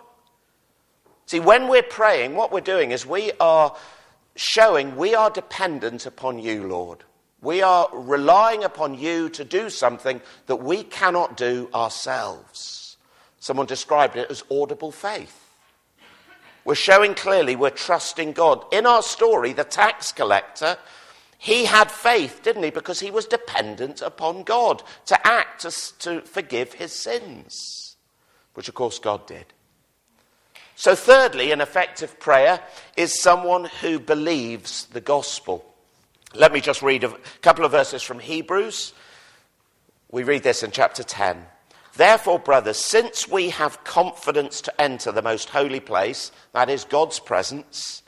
See, 1.27 1.41
when 1.41 1.69
we're 1.69 1.83
praying, 1.83 2.35
what 2.35 2.53
we're 2.53 2.61
doing 2.61 2.91
is 2.91 3.07
we 3.07 3.33
are 3.41 3.75
showing 4.35 4.97
we 4.97 5.15
are 5.15 5.31
dependent 5.31 6.05
upon 6.05 6.39
you, 6.39 6.67
Lord. 6.67 7.05
We 7.43 7.61
are 7.61 7.89
relying 7.93 8.63
upon 8.63 8.97
you 8.97 9.29
to 9.31 9.45
do 9.45 9.69
something 9.69 10.23
that 10.47 10.57
we 10.57 10.85
cannot 10.85 11.37
do 11.37 11.69
ourselves. 11.75 12.97
Someone 13.41 13.67
described 13.67 14.17
it 14.17 14.31
as 14.31 14.45
audible 14.49 14.93
faith. 14.93 15.41
We're 16.65 16.77
showing 16.77 17.15
clearly 17.15 17.57
we're 17.57 17.71
trusting 17.71 18.33
God. 18.33 18.65
In 18.73 18.87
our 18.87 19.03
story, 19.03 19.53
the 19.53 19.65
tax 19.65 20.13
collector, 20.13 20.77
he 21.37 21.65
had 21.65 21.91
faith, 21.91 22.43
didn't 22.45 22.63
he? 22.63 22.71
Because 22.71 23.01
he 23.01 23.11
was 23.11 23.27
dependent 23.27 24.01
upon 24.01 24.45
God 24.45 24.85
to 25.07 25.27
act, 25.27 25.63
to, 25.63 25.99
to 25.99 26.21
forgive 26.21 26.75
his 26.75 26.93
sins, 26.93 27.97
which 28.55 28.69
of 28.69 28.75
course 28.77 29.01
God 29.01 29.27
did. 29.27 29.47
So, 30.77 30.95
thirdly, 30.95 31.51
an 31.51 31.61
effective 31.61 32.21
prayer 32.21 32.61
is 32.97 33.21
someone 33.21 33.65
who 33.81 33.99
believes 33.99 34.87
the 34.87 35.01
gospel. 35.01 35.72
Let 36.35 36.53
me 36.53 36.61
just 36.61 36.81
read 36.81 37.05
a 37.05 37.15
couple 37.43 37.65
of 37.65 37.73
verses 37.73 38.03
from 38.03 38.19
Hebrews. 38.19 38.95
We 40.11 40.23
read 40.23 40.43
this 40.43 40.63
in 40.63 40.71
chapter 40.71 41.03
10. 41.03 41.45
Therefore, 41.95 42.39
brothers, 42.39 42.79
since 42.79 43.29
we 43.29 43.51
have 43.51 43.85
confidence 43.85 44.63
to 44.63 44.81
enter 44.81 45.13
the 45.13 45.21
most 45.21 45.51
holy 45.51 45.81
place, 45.81 46.33
that 46.53 46.71
is 46.71 46.85
God's 46.85 47.19
presence, 47.19 48.03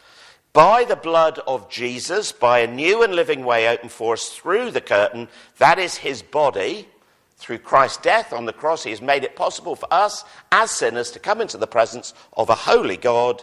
by 0.54 0.84
the 0.84 0.96
blood 0.96 1.40
of 1.46 1.68
Jesus, 1.68 2.32
by 2.32 2.60
a 2.60 2.66
new 2.66 3.02
and 3.02 3.14
living 3.14 3.44
way 3.44 3.68
open 3.68 3.90
for 3.90 4.14
us 4.14 4.30
through 4.30 4.70
the 4.70 4.80
curtain, 4.80 5.28
that 5.58 5.78
is 5.78 5.96
his 5.96 6.22
body, 6.22 6.88
through 7.37 7.58
Christ's 7.58 7.98
death 7.98 8.32
on 8.32 8.46
the 8.46 8.54
cross, 8.54 8.84
he 8.84 8.90
has 8.90 9.02
made 9.02 9.24
it 9.24 9.37
possible 9.37 9.76
for 9.76 9.92
us 9.92 10.24
as 10.50 10.70
sinners 10.70 11.10
to 11.10 11.18
come 11.18 11.42
into 11.42 11.58
the 11.58 11.66
presence 11.66 12.14
of 12.34 12.48
a 12.48 12.54
holy 12.54 12.96
God 12.96 13.42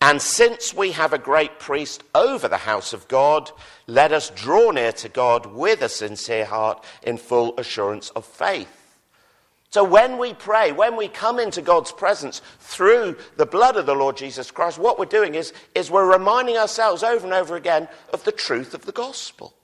and 0.00 0.20
since 0.22 0.72
we 0.72 0.92
have 0.92 1.12
a 1.12 1.18
great 1.18 1.58
priest 1.58 2.02
over 2.14 2.48
the 2.48 2.56
house 2.56 2.92
of 2.92 3.06
God, 3.08 3.50
let 3.86 4.12
us 4.12 4.30
draw 4.30 4.70
near 4.70 4.92
to 4.92 5.08
God 5.08 5.46
with 5.46 5.82
a 5.82 5.88
sincere 5.88 6.46
heart 6.46 6.82
in 7.02 7.18
full 7.18 7.58
assurance 7.58 8.08
of 8.10 8.24
faith. 8.24 8.76
So 9.70 9.84
when 9.84 10.18
we 10.18 10.34
pray, 10.34 10.72
when 10.72 10.96
we 10.96 11.06
come 11.06 11.38
into 11.38 11.62
God's 11.62 11.92
presence 11.92 12.42
through 12.58 13.16
the 13.36 13.46
blood 13.46 13.76
of 13.76 13.86
the 13.86 13.94
Lord 13.94 14.16
Jesus 14.16 14.50
Christ, 14.50 14.78
what 14.78 14.98
we're 14.98 15.04
doing 15.04 15.36
is, 15.36 15.52
is 15.76 15.90
we're 15.90 16.10
reminding 16.10 16.56
ourselves 16.56 17.04
over 17.04 17.24
and 17.24 17.34
over 17.34 17.54
again 17.54 17.86
of 18.12 18.24
the 18.24 18.32
truth 18.32 18.74
of 18.74 18.84
the 18.84 18.92
gospel. 18.92 19.54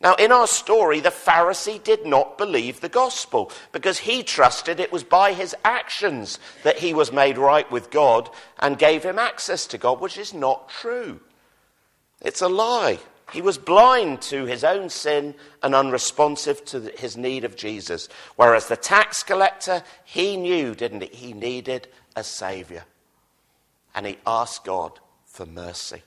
Now, 0.00 0.14
in 0.16 0.32
our 0.32 0.46
story, 0.46 1.00
the 1.00 1.10
Pharisee 1.10 1.82
did 1.82 2.04
not 2.04 2.36
believe 2.36 2.80
the 2.80 2.88
gospel 2.88 3.50
because 3.72 3.98
he 3.98 4.22
trusted 4.22 4.78
it 4.78 4.92
was 4.92 5.04
by 5.04 5.32
his 5.32 5.56
actions 5.64 6.38
that 6.62 6.78
he 6.78 6.92
was 6.92 7.12
made 7.12 7.38
right 7.38 7.70
with 7.70 7.90
God 7.90 8.28
and 8.58 8.78
gave 8.78 9.02
him 9.02 9.18
access 9.18 9.66
to 9.68 9.78
God, 9.78 10.00
which 10.00 10.18
is 10.18 10.34
not 10.34 10.68
true. 10.68 11.20
It's 12.20 12.42
a 12.42 12.48
lie. 12.48 12.98
He 13.32 13.40
was 13.40 13.56
blind 13.56 14.20
to 14.22 14.44
his 14.44 14.64
own 14.64 14.90
sin 14.90 15.34
and 15.62 15.74
unresponsive 15.74 16.64
to 16.66 16.92
his 16.98 17.16
need 17.16 17.44
of 17.44 17.56
Jesus. 17.56 18.08
Whereas 18.36 18.68
the 18.68 18.76
tax 18.76 19.22
collector, 19.22 19.82
he 20.04 20.36
knew, 20.36 20.74
didn't 20.74 21.02
he? 21.02 21.28
He 21.28 21.32
needed 21.32 21.88
a 22.14 22.22
savior. 22.22 22.84
And 23.94 24.06
he 24.06 24.18
asked 24.26 24.64
God 24.64 25.00
for 25.24 25.46
mercy. 25.46 26.02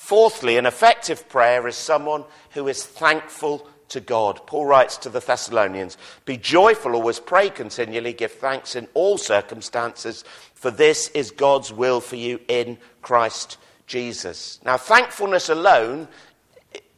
Fourthly, 0.00 0.56
an 0.56 0.64
effective 0.64 1.28
prayer 1.28 1.68
is 1.68 1.76
someone 1.76 2.24
who 2.52 2.66
is 2.68 2.82
thankful 2.82 3.68
to 3.90 4.00
God. 4.00 4.40
Paul 4.46 4.64
writes 4.64 4.96
to 4.96 5.10
the 5.10 5.20
Thessalonians 5.20 5.98
Be 6.24 6.36
joyful, 6.36 6.94
always 6.94 7.20
pray 7.20 7.50
continually, 7.50 8.14
give 8.14 8.32
thanks 8.32 8.74
in 8.74 8.88
all 8.94 9.18
circumstances, 9.18 10.24
for 10.54 10.70
this 10.70 11.08
is 11.10 11.30
God's 11.30 11.70
will 11.70 12.00
for 12.00 12.16
you 12.16 12.40
in 12.48 12.78
Christ 13.02 13.58
Jesus. 13.86 14.58
Now, 14.64 14.78
thankfulness 14.78 15.48
alone 15.48 16.08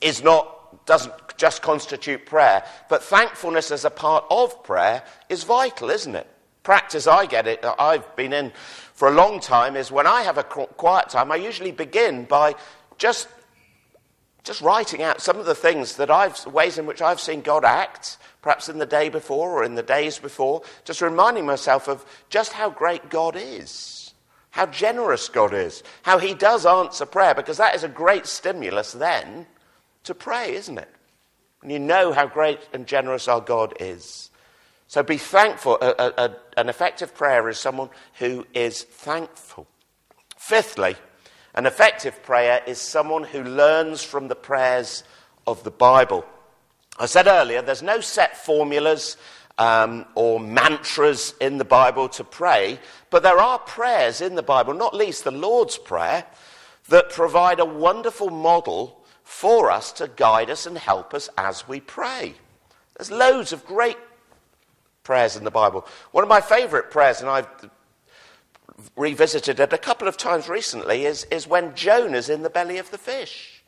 is 0.00 0.22
not, 0.22 0.86
doesn't 0.86 1.12
just 1.36 1.60
constitute 1.60 2.24
prayer, 2.24 2.64
but 2.88 3.02
thankfulness 3.02 3.72
as 3.72 3.84
a 3.84 3.90
part 3.90 4.24
of 4.30 4.62
prayer 4.62 5.02
is 5.28 5.42
vital, 5.42 5.90
isn't 5.90 6.14
it? 6.14 6.28
Practice 6.62 7.08
I 7.08 7.26
get 7.26 7.48
it, 7.48 7.64
I've 7.78 8.14
been 8.14 8.32
in 8.32 8.52
for 8.94 9.08
a 9.08 9.12
long 9.12 9.40
time, 9.40 9.76
is 9.76 9.90
when 9.90 10.06
I 10.06 10.22
have 10.22 10.38
a 10.38 10.44
quiet 10.44 11.08
time, 11.08 11.32
I 11.32 11.36
usually 11.36 11.72
begin 11.72 12.24
by 12.24 12.54
just, 13.02 13.26
just 14.44 14.60
writing 14.60 15.02
out 15.02 15.20
some 15.20 15.40
of 15.40 15.44
the 15.44 15.56
things 15.56 15.96
that 15.96 16.08
I've, 16.08 16.46
ways 16.46 16.78
in 16.78 16.86
which 16.86 17.02
I've 17.02 17.18
seen 17.18 17.40
God 17.40 17.64
act, 17.64 18.16
perhaps 18.42 18.68
in 18.68 18.78
the 18.78 18.86
day 18.86 19.08
before 19.08 19.50
or 19.50 19.64
in 19.64 19.74
the 19.74 19.82
days 19.82 20.20
before, 20.20 20.62
just 20.84 21.02
reminding 21.02 21.44
myself 21.44 21.88
of 21.88 22.04
just 22.30 22.52
how 22.52 22.70
great 22.70 23.10
God 23.10 23.34
is, 23.36 24.14
how 24.50 24.66
generous 24.66 25.28
God 25.28 25.52
is, 25.52 25.82
how 26.02 26.18
He 26.18 26.32
does 26.32 26.64
answer 26.64 27.04
prayer, 27.04 27.34
because 27.34 27.56
that 27.56 27.74
is 27.74 27.82
a 27.82 27.88
great 27.88 28.24
stimulus 28.24 28.92
then 28.92 29.46
to 30.04 30.14
pray, 30.14 30.54
isn't 30.54 30.78
it? 30.78 30.88
When 31.60 31.72
you 31.72 31.80
know 31.80 32.12
how 32.12 32.28
great 32.28 32.60
and 32.72 32.86
generous 32.86 33.26
our 33.26 33.40
God 33.40 33.74
is. 33.80 34.30
So 34.86 35.02
be 35.02 35.18
thankful. 35.18 35.76
A, 35.80 35.88
a, 35.98 36.12
a, 36.18 36.36
an 36.56 36.68
effective 36.68 37.16
prayer 37.16 37.48
is 37.48 37.58
someone 37.58 37.90
who 38.20 38.46
is 38.54 38.84
thankful. 38.84 39.66
Fifthly, 40.36 40.94
an 41.54 41.66
effective 41.66 42.22
prayer 42.22 42.62
is 42.66 42.80
someone 42.80 43.24
who 43.24 43.42
learns 43.42 44.02
from 44.02 44.28
the 44.28 44.34
prayers 44.34 45.04
of 45.46 45.62
the 45.64 45.70
Bible. 45.70 46.24
I 46.98 47.06
said 47.06 47.26
earlier, 47.26 47.62
there's 47.62 47.82
no 47.82 48.00
set 48.00 48.36
formulas 48.36 49.16
um, 49.58 50.06
or 50.14 50.40
mantras 50.40 51.34
in 51.40 51.58
the 51.58 51.64
Bible 51.64 52.08
to 52.10 52.24
pray, 52.24 52.78
but 53.10 53.22
there 53.22 53.38
are 53.38 53.58
prayers 53.58 54.20
in 54.20 54.34
the 54.34 54.42
Bible, 54.42 54.74
not 54.74 54.94
least 54.94 55.24
the 55.24 55.30
Lord's 55.30 55.76
Prayer, 55.76 56.24
that 56.88 57.10
provide 57.10 57.60
a 57.60 57.64
wonderful 57.64 58.30
model 58.30 59.04
for 59.22 59.70
us 59.70 59.92
to 59.92 60.08
guide 60.08 60.50
us 60.50 60.66
and 60.66 60.76
help 60.76 61.14
us 61.14 61.28
as 61.36 61.68
we 61.68 61.80
pray. 61.80 62.34
There's 62.96 63.10
loads 63.10 63.52
of 63.52 63.64
great 63.64 63.98
prayers 65.04 65.36
in 65.36 65.44
the 65.44 65.50
Bible. 65.50 65.86
One 66.12 66.24
of 66.24 66.28
my 66.28 66.40
favorite 66.40 66.90
prayers, 66.90 67.20
and 67.20 67.30
I've 67.30 67.46
revisited 68.96 69.60
it 69.60 69.72
a 69.72 69.78
couple 69.78 70.08
of 70.08 70.16
times 70.16 70.48
recently, 70.48 71.04
is, 71.04 71.24
is 71.24 71.46
when 71.46 71.74
Jonah's 71.74 72.28
in 72.28 72.42
the 72.42 72.50
belly 72.50 72.78
of 72.78 72.90
the 72.90 72.98
fish. 72.98 73.62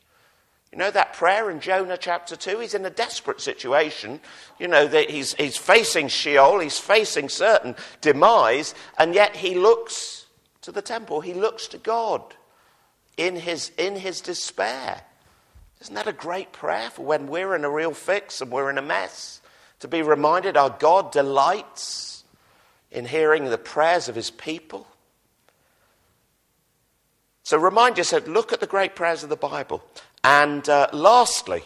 You 0.71 0.79
know 0.79 0.91
that 0.91 1.13
prayer 1.13 1.49
in 1.49 1.61
Jonah 1.61 1.97
chapter 1.97 2.35
2? 2.35 2.59
He's 2.59 2.73
in 2.73 2.85
a 2.85 2.89
desperate 2.89 3.39
situation. 3.39 4.19
You 4.59 4.67
know, 4.67 4.87
that 4.87 5.09
he's, 5.09 5.33
he's 5.35 5.55
facing 5.55 6.09
Sheol, 6.09 6.59
he's 6.59 6.79
facing 6.79 7.29
certain 7.29 7.75
demise, 8.01 8.75
and 8.97 9.15
yet 9.15 9.37
he 9.37 9.55
looks 9.55 10.25
to 10.63 10.71
the 10.71 10.81
temple, 10.81 11.21
he 11.21 11.33
looks 11.33 11.67
to 11.69 11.77
God 11.77 12.21
in 13.17 13.35
his, 13.35 13.71
in 13.77 13.95
his 13.95 14.19
despair. 14.19 15.01
Isn't 15.79 15.95
that 15.95 16.07
a 16.07 16.13
great 16.13 16.51
prayer 16.51 16.89
for 16.89 17.05
when 17.05 17.27
we're 17.27 17.55
in 17.55 17.63
a 17.63 17.69
real 17.69 17.93
fix 17.93 18.41
and 18.41 18.51
we're 18.51 18.69
in 18.69 18.77
a 18.77 18.81
mess? 18.81 19.41
To 19.79 19.87
be 19.87 20.01
reminded 20.01 20.57
our 20.57 20.71
God 20.71 21.11
delights 21.11 22.23
in 22.91 23.05
hearing 23.05 23.45
the 23.45 23.57
prayers 23.57 24.09
of 24.09 24.15
his 24.15 24.31
people. 24.31 24.87
So 27.45 27.59
remind 27.59 27.99
yourself, 27.99 28.27
look 28.27 28.53
at 28.53 28.59
the 28.59 28.65
great 28.65 28.95
prayers 28.95 29.21
of 29.21 29.29
the 29.29 29.35
Bible. 29.35 29.83
And 30.23 30.67
uh, 30.67 30.87
lastly, 30.91 31.61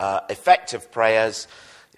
uh, 0.00 0.22
effective 0.28 0.90
prayers. 0.90 1.46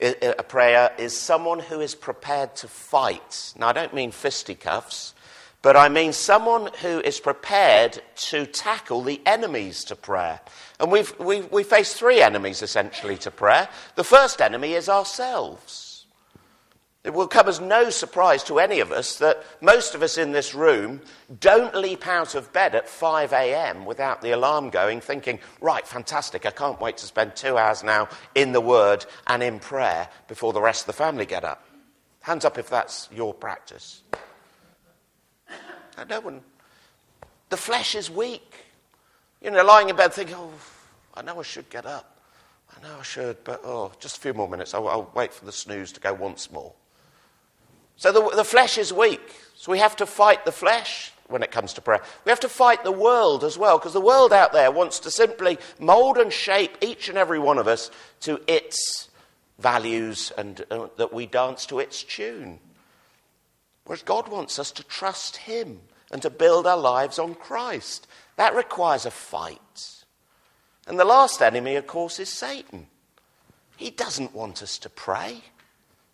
A 0.00 0.42
prayer 0.42 0.92
is 0.98 1.16
someone 1.18 1.60
who 1.60 1.80
is 1.80 1.94
prepared 1.94 2.54
to 2.56 2.68
fight. 2.68 3.54
Now, 3.58 3.68
I 3.68 3.72
don't 3.72 3.94
mean 3.94 4.10
fisticuffs, 4.10 5.14
but 5.62 5.76
I 5.76 5.88
mean 5.88 6.12
someone 6.12 6.68
who 6.82 7.00
is 7.00 7.18
prepared 7.20 8.02
to 8.16 8.44
tackle 8.44 9.02
the 9.02 9.22
enemies 9.24 9.82
to 9.84 9.96
prayer. 9.96 10.40
And 10.78 10.92
we've, 10.92 11.18
we, 11.18 11.40
we 11.40 11.62
face 11.62 11.94
three 11.94 12.20
enemies 12.20 12.60
essentially 12.60 13.16
to 13.16 13.30
prayer. 13.30 13.70
The 13.96 14.04
first 14.04 14.42
enemy 14.42 14.74
is 14.74 14.90
ourselves. 14.90 15.87
It 17.08 17.14
will 17.14 17.26
come 17.26 17.48
as 17.48 17.58
no 17.58 17.88
surprise 17.88 18.44
to 18.44 18.58
any 18.58 18.80
of 18.80 18.92
us 18.92 19.16
that 19.16 19.42
most 19.62 19.94
of 19.94 20.02
us 20.02 20.18
in 20.18 20.32
this 20.32 20.54
room 20.54 21.00
don't 21.40 21.74
leap 21.74 22.06
out 22.06 22.34
of 22.34 22.52
bed 22.52 22.74
at 22.74 22.86
5 22.86 23.32
a.m. 23.32 23.86
without 23.86 24.20
the 24.20 24.32
alarm 24.32 24.68
going, 24.68 25.00
thinking, 25.00 25.38
right, 25.62 25.88
fantastic, 25.88 26.44
I 26.44 26.50
can't 26.50 26.78
wait 26.82 26.98
to 26.98 27.06
spend 27.06 27.34
two 27.34 27.56
hours 27.56 27.82
now 27.82 28.10
in 28.34 28.52
the 28.52 28.60
Word 28.60 29.06
and 29.26 29.42
in 29.42 29.58
prayer 29.58 30.10
before 30.26 30.52
the 30.52 30.60
rest 30.60 30.82
of 30.82 30.88
the 30.88 31.02
family 31.02 31.24
get 31.24 31.44
up. 31.44 31.66
Hands 32.20 32.44
up 32.44 32.58
if 32.58 32.68
that's 32.68 33.08
your 33.10 33.32
practice. 33.32 34.02
No 36.10 36.20
one. 36.20 36.42
The 37.48 37.56
flesh 37.56 37.94
is 37.94 38.10
weak. 38.10 38.54
You 39.40 39.50
know, 39.50 39.64
lying 39.64 39.88
in 39.88 39.96
bed 39.96 40.12
thinking, 40.12 40.36
oh, 40.36 40.52
I 41.14 41.22
know 41.22 41.40
I 41.40 41.42
should 41.42 41.70
get 41.70 41.86
up. 41.86 42.20
I 42.76 42.86
know 42.86 42.96
I 43.00 43.02
should, 43.02 43.42
but 43.44 43.62
oh, 43.64 43.92
just 43.98 44.18
a 44.18 44.20
few 44.20 44.34
more 44.34 44.46
minutes. 44.46 44.74
I'll, 44.74 44.86
I'll 44.88 45.10
wait 45.14 45.32
for 45.32 45.46
the 45.46 45.52
snooze 45.52 45.90
to 45.92 46.00
go 46.00 46.12
once 46.12 46.52
more. 46.52 46.74
So 47.98 48.12
the, 48.12 48.36
the 48.36 48.44
flesh 48.44 48.78
is 48.78 48.92
weak. 48.92 49.20
So 49.56 49.70
we 49.70 49.78
have 49.78 49.96
to 49.96 50.06
fight 50.06 50.44
the 50.44 50.52
flesh 50.52 51.12
when 51.26 51.42
it 51.42 51.50
comes 51.50 51.74
to 51.74 51.82
prayer. 51.82 52.00
We 52.24 52.30
have 52.30 52.40
to 52.40 52.48
fight 52.48 52.84
the 52.84 52.92
world 52.92 53.44
as 53.44 53.58
well, 53.58 53.76
because 53.76 53.92
the 53.92 54.00
world 54.00 54.32
out 54.32 54.52
there 54.52 54.70
wants 54.70 55.00
to 55.00 55.10
simply 55.10 55.58
mold 55.78 56.16
and 56.16 56.32
shape 56.32 56.78
each 56.80 57.08
and 57.08 57.18
every 57.18 57.38
one 57.38 57.58
of 57.58 57.68
us 57.68 57.90
to 58.20 58.40
its 58.46 59.10
values 59.58 60.32
and 60.38 60.64
uh, 60.70 60.86
that 60.96 61.12
we 61.12 61.26
dance 61.26 61.66
to 61.66 61.80
its 61.80 62.02
tune. 62.04 62.60
Whereas 63.84 64.02
God 64.02 64.28
wants 64.28 64.58
us 64.58 64.70
to 64.72 64.84
trust 64.84 65.38
Him 65.38 65.80
and 66.12 66.22
to 66.22 66.30
build 66.30 66.66
our 66.66 66.78
lives 66.78 67.18
on 67.18 67.34
Christ. 67.34 68.06
That 68.36 68.54
requires 68.54 69.04
a 69.04 69.10
fight. 69.10 70.04
And 70.86 70.98
the 70.98 71.04
last 71.04 71.42
enemy, 71.42 71.74
of 71.74 71.86
course, 71.86 72.20
is 72.20 72.28
Satan. 72.28 72.86
He 73.76 73.90
doesn't 73.90 74.34
want 74.34 74.62
us 74.62 74.78
to 74.78 74.88
pray. 74.88 75.42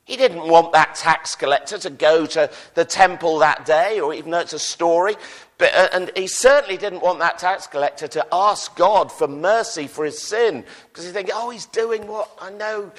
He 0.05 0.17
didn't 0.17 0.47
want 0.47 0.73
that 0.73 0.95
tax 0.95 1.35
collector 1.35 1.79
to 1.79 1.91
go 1.91 2.27
to 2.27 2.51
the 2.75 2.85
temple 2.85 3.39
that 3.39 3.65
day, 3.65 4.01
or 4.01 4.13
even 4.13 4.31
though 4.31 4.41
it's 4.41 4.53
a 4.53 4.59
story. 4.59 5.17
But, 5.57 5.75
uh, 5.75 5.89
and 5.93 6.11
he 6.15 6.27
certainly 6.27 6.77
didn't 6.77 7.01
want 7.01 7.21
that 7.21 7.39
tax 7.39 7.67
collector 7.67 8.07
to 8.09 8.27
ask 8.31 8.77
God 8.77 9.11
for 9.11 9.27
mercy 9.27 9.87
for 9.87 10.05
his 10.05 10.19
sin. 10.21 10.65
Because 10.89 11.07
he 11.07 11.13
thinks, 11.13 11.31
oh, 11.35 11.49
he's 11.49 11.67
doing 11.67 12.07
what 12.07 12.31
I 12.39 12.51
know 12.51 12.93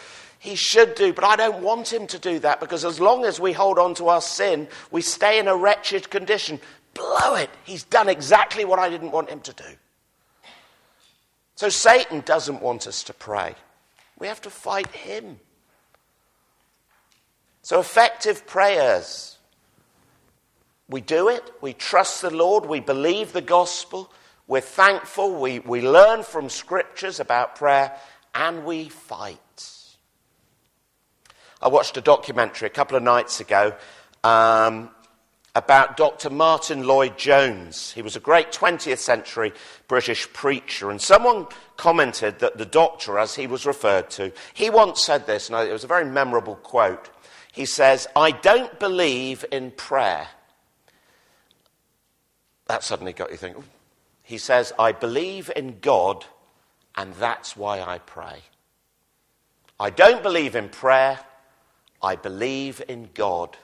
he 0.46 0.56
should 0.56 0.96
do, 0.96 1.12
but 1.12 1.24
I 1.24 1.36
don't 1.36 1.62
want 1.62 1.92
him 1.92 2.08
to 2.08 2.20
do 2.20 2.40
that 2.40 2.60
because 2.60 2.86
as 2.86 3.00
long 3.00 3.26
as 3.26 3.40
we 3.40 3.52
hold 3.52 3.80
on 3.80 3.96
to 3.96 4.10
our 4.10 4.22
sin, 4.22 4.68
we 4.92 5.02
stay 5.02 5.40
in 5.40 5.48
a 5.48 5.56
wretched 5.56 6.10
condition. 6.10 6.60
Blow 6.94 7.36
it. 7.36 7.50
He's 7.64 7.84
done 7.84 8.08
exactly 8.08 8.64
what 8.64 8.80
I 8.80 8.90
didn't 8.90 9.12
want 9.12 9.30
him 9.30 9.42
to 9.42 9.54
do. 9.54 9.64
So 11.56 11.70
Satan 11.70 12.22
doesn't 12.22 12.62
want 12.62 12.86
us 12.86 13.04
to 13.04 13.14
pray. 13.14 13.56
We 14.20 14.28
have 14.28 14.42
to 14.42 14.50
fight 14.50 14.88
him. 14.88 15.40
So, 17.66 17.80
effective 17.80 18.46
prayers. 18.46 19.40
We 20.88 21.02
do 21.02 21.30
it, 21.30 21.52
we 21.62 21.74
trust 21.74 22.22
the 22.22 22.30
Lord, 22.30 22.68
we 22.68 22.80
believe 22.80 23.34
the 23.34 23.42
gospel, 23.42 24.14
we're 24.46 24.62
thankful, 24.62 25.34
we, 25.34 25.58
we 25.58 25.82
learn 25.82 26.22
from 26.22 26.48
scriptures 26.48 27.20
about 27.20 27.56
prayer, 27.56 27.92
and 28.36 28.66
we 28.66 28.90
fight. 28.90 29.40
I 31.60 31.70
watched 31.70 31.98
a 31.98 32.02
documentary 32.02 32.68
a 32.68 32.70
couple 32.70 32.98
of 32.98 33.02
nights 33.02 33.40
ago 33.40 33.74
um, 34.24 34.92
about 35.56 35.98
Dr. 35.98 36.30
Martyn 36.30 36.86
Lloyd-Jones. 36.86 37.94
He 37.94 38.04
was 38.04 38.16
a 38.16 38.20
great 38.20 38.52
20th 38.52 39.00
century 39.00 39.54
British 39.88 40.32
preacher, 40.34 40.92
and 40.92 41.02
someone 41.02 41.48
commented 41.78 42.38
that 42.38 42.60
the 42.60 42.66
doctor, 42.68 43.18
as 43.18 43.34
he 43.34 43.48
was 43.48 43.66
referred 43.66 44.12
to, 44.12 44.32
he 44.54 44.70
once 44.70 45.02
said 45.02 45.26
this, 45.26 45.50
and 45.50 45.68
it 45.68 45.74
was 45.74 45.84
a 45.84 45.88
very 45.88 46.06
memorable 46.06 46.58
quote. 46.58 47.10
He 47.56 47.66
says, 47.66 48.06
I 48.18 48.32
don't 48.32 48.78
believe 48.80 49.46
in 49.50 49.72
prayer. 49.72 50.28
That 52.68 52.84
suddenly 52.84 53.14
got 53.14 53.32
you 53.32 53.38
thinking. 53.38 53.64
He 54.24 54.38
says, 54.38 54.74
I 54.78 54.92
believe 54.92 55.50
in 55.56 55.80
God, 55.80 56.26
and 56.98 57.14
that's 57.14 57.56
why 57.56 57.80
I 57.80 58.00
pray. 58.00 58.42
I 59.80 59.90
don't 59.90 60.22
believe 60.22 60.58
in 60.58 60.68
prayer, 60.68 61.18
I 62.02 62.18
believe 62.18 62.82
in 62.90 63.10
God, 63.14 63.56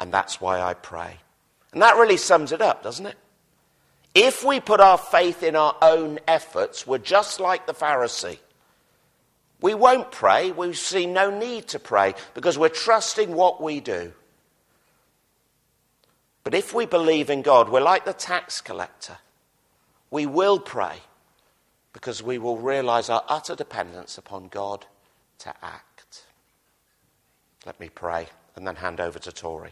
and 0.00 0.10
that's 0.10 0.40
why 0.40 0.62
I 0.62 0.72
pray. 0.72 1.18
And 1.72 1.82
that 1.82 1.96
really 1.96 2.16
sums 2.16 2.50
it 2.50 2.62
up, 2.62 2.82
doesn't 2.82 3.04
it? 3.04 3.18
If 4.14 4.42
we 4.42 4.58
put 4.58 4.80
our 4.80 4.96
faith 4.96 5.42
in 5.42 5.54
our 5.54 5.76
own 5.82 6.18
efforts, 6.26 6.86
we're 6.86 6.96
just 6.96 7.40
like 7.40 7.66
the 7.66 7.74
Pharisee. 7.74 8.38
We 9.62 9.74
won't 9.74 10.10
pray. 10.10 10.50
We 10.50 10.74
see 10.74 11.06
no 11.06 11.30
need 11.30 11.68
to 11.68 11.78
pray 11.78 12.14
because 12.34 12.58
we're 12.58 12.68
trusting 12.68 13.32
what 13.32 13.62
we 13.62 13.80
do. 13.80 14.12
But 16.44 16.54
if 16.54 16.74
we 16.74 16.84
believe 16.84 17.30
in 17.30 17.42
God, 17.42 17.68
we're 17.68 17.80
like 17.80 18.04
the 18.04 18.12
tax 18.12 18.60
collector. 18.60 19.18
We 20.10 20.26
will 20.26 20.58
pray 20.58 20.96
because 21.92 22.22
we 22.22 22.38
will 22.38 22.58
realize 22.58 23.08
our 23.08 23.24
utter 23.28 23.54
dependence 23.54 24.18
upon 24.18 24.48
God 24.48 24.84
to 25.38 25.54
act. 25.62 26.24
Let 27.64 27.78
me 27.78 27.88
pray 27.88 28.26
and 28.56 28.66
then 28.66 28.76
hand 28.76 29.00
over 29.00 29.20
to 29.20 29.30
Tori. 29.30 29.70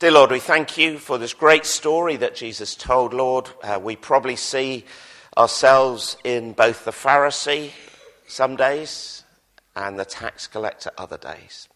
Dear 0.00 0.10
Lord, 0.10 0.32
we 0.32 0.40
thank 0.40 0.76
you 0.76 0.98
for 0.98 1.16
this 1.16 1.32
great 1.32 1.64
story 1.64 2.16
that 2.16 2.34
Jesus 2.34 2.74
told, 2.74 3.14
Lord. 3.14 3.48
Uh, 3.62 3.78
we 3.80 3.94
probably 3.94 4.34
see 4.34 4.84
ourselves 5.36 6.16
in 6.24 6.52
both 6.52 6.84
the 6.84 6.90
Pharisee 6.90 7.70
some 8.32 8.56
days 8.56 9.24
and 9.76 9.98
the 9.98 10.04
tax 10.06 10.46
collector 10.46 10.90
other 10.96 11.18
days. 11.18 11.68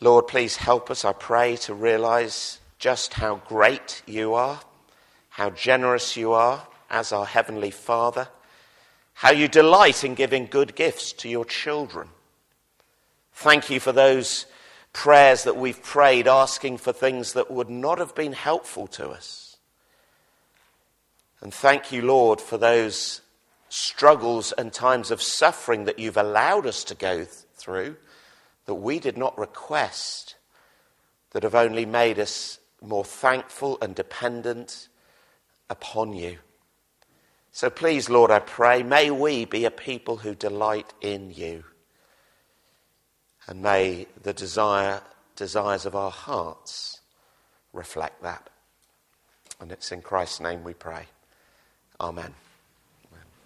Lord, 0.00 0.26
please 0.26 0.56
help 0.56 0.90
us, 0.90 1.04
I 1.04 1.12
pray, 1.12 1.56
to 1.58 1.72
realize 1.72 2.58
just 2.78 3.14
how 3.14 3.36
great 3.46 4.02
you 4.06 4.34
are, 4.34 4.60
how 5.30 5.50
generous 5.50 6.16
you 6.16 6.32
are 6.32 6.66
as 6.90 7.10
our 7.10 7.24
Heavenly 7.24 7.70
Father, 7.70 8.28
how 9.14 9.30
you 9.30 9.48
delight 9.48 10.04
in 10.04 10.14
giving 10.14 10.46
good 10.46 10.74
gifts 10.74 11.12
to 11.14 11.28
your 11.28 11.46
children. 11.46 12.08
Thank 13.32 13.70
you 13.70 13.80
for 13.80 13.92
those 13.92 14.44
prayers 14.92 15.44
that 15.44 15.56
we've 15.56 15.82
prayed 15.82 16.28
asking 16.28 16.76
for 16.78 16.92
things 16.92 17.32
that 17.32 17.50
would 17.50 17.70
not 17.70 17.98
have 17.98 18.14
been 18.14 18.34
helpful 18.34 18.86
to 18.88 19.08
us. 19.08 19.56
And 21.40 21.52
thank 21.52 21.92
you, 21.92 22.02
Lord, 22.02 22.42
for 22.42 22.58
those 22.58 23.21
struggles 23.72 24.52
and 24.52 24.70
times 24.70 25.10
of 25.10 25.22
suffering 25.22 25.86
that 25.86 25.98
you've 25.98 26.18
allowed 26.18 26.66
us 26.66 26.84
to 26.84 26.94
go 26.94 27.24
through 27.24 27.96
that 28.66 28.74
we 28.74 29.00
did 29.00 29.16
not 29.16 29.36
request, 29.38 30.36
that 31.30 31.42
have 31.42 31.54
only 31.54 31.86
made 31.86 32.18
us 32.18 32.58
more 32.82 33.04
thankful 33.04 33.78
and 33.80 33.94
dependent 33.94 34.88
upon 35.70 36.12
you. 36.12 36.36
So 37.50 37.70
please, 37.70 38.10
Lord, 38.10 38.30
I 38.30 38.40
pray, 38.40 38.82
may 38.82 39.10
we 39.10 39.46
be 39.46 39.64
a 39.64 39.70
people 39.70 40.18
who 40.18 40.34
delight 40.34 40.92
in 41.00 41.30
you. 41.30 41.64
And 43.46 43.62
may 43.62 44.06
the 44.22 44.34
desire, 44.34 45.00
desires 45.34 45.86
of 45.86 45.96
our 45.96 46.10
hearts 46.10 47.00
reflect 47.72 48.22
that. 48.22 48.50
And 49.60 49.72
it's 49.72 49.92
in 49.92 50.02
Christ's 50.02 50.40
name 50.40 50.62
we 50.62 50.74
pray. 50.74 51.06
Amen. 51.98 52.34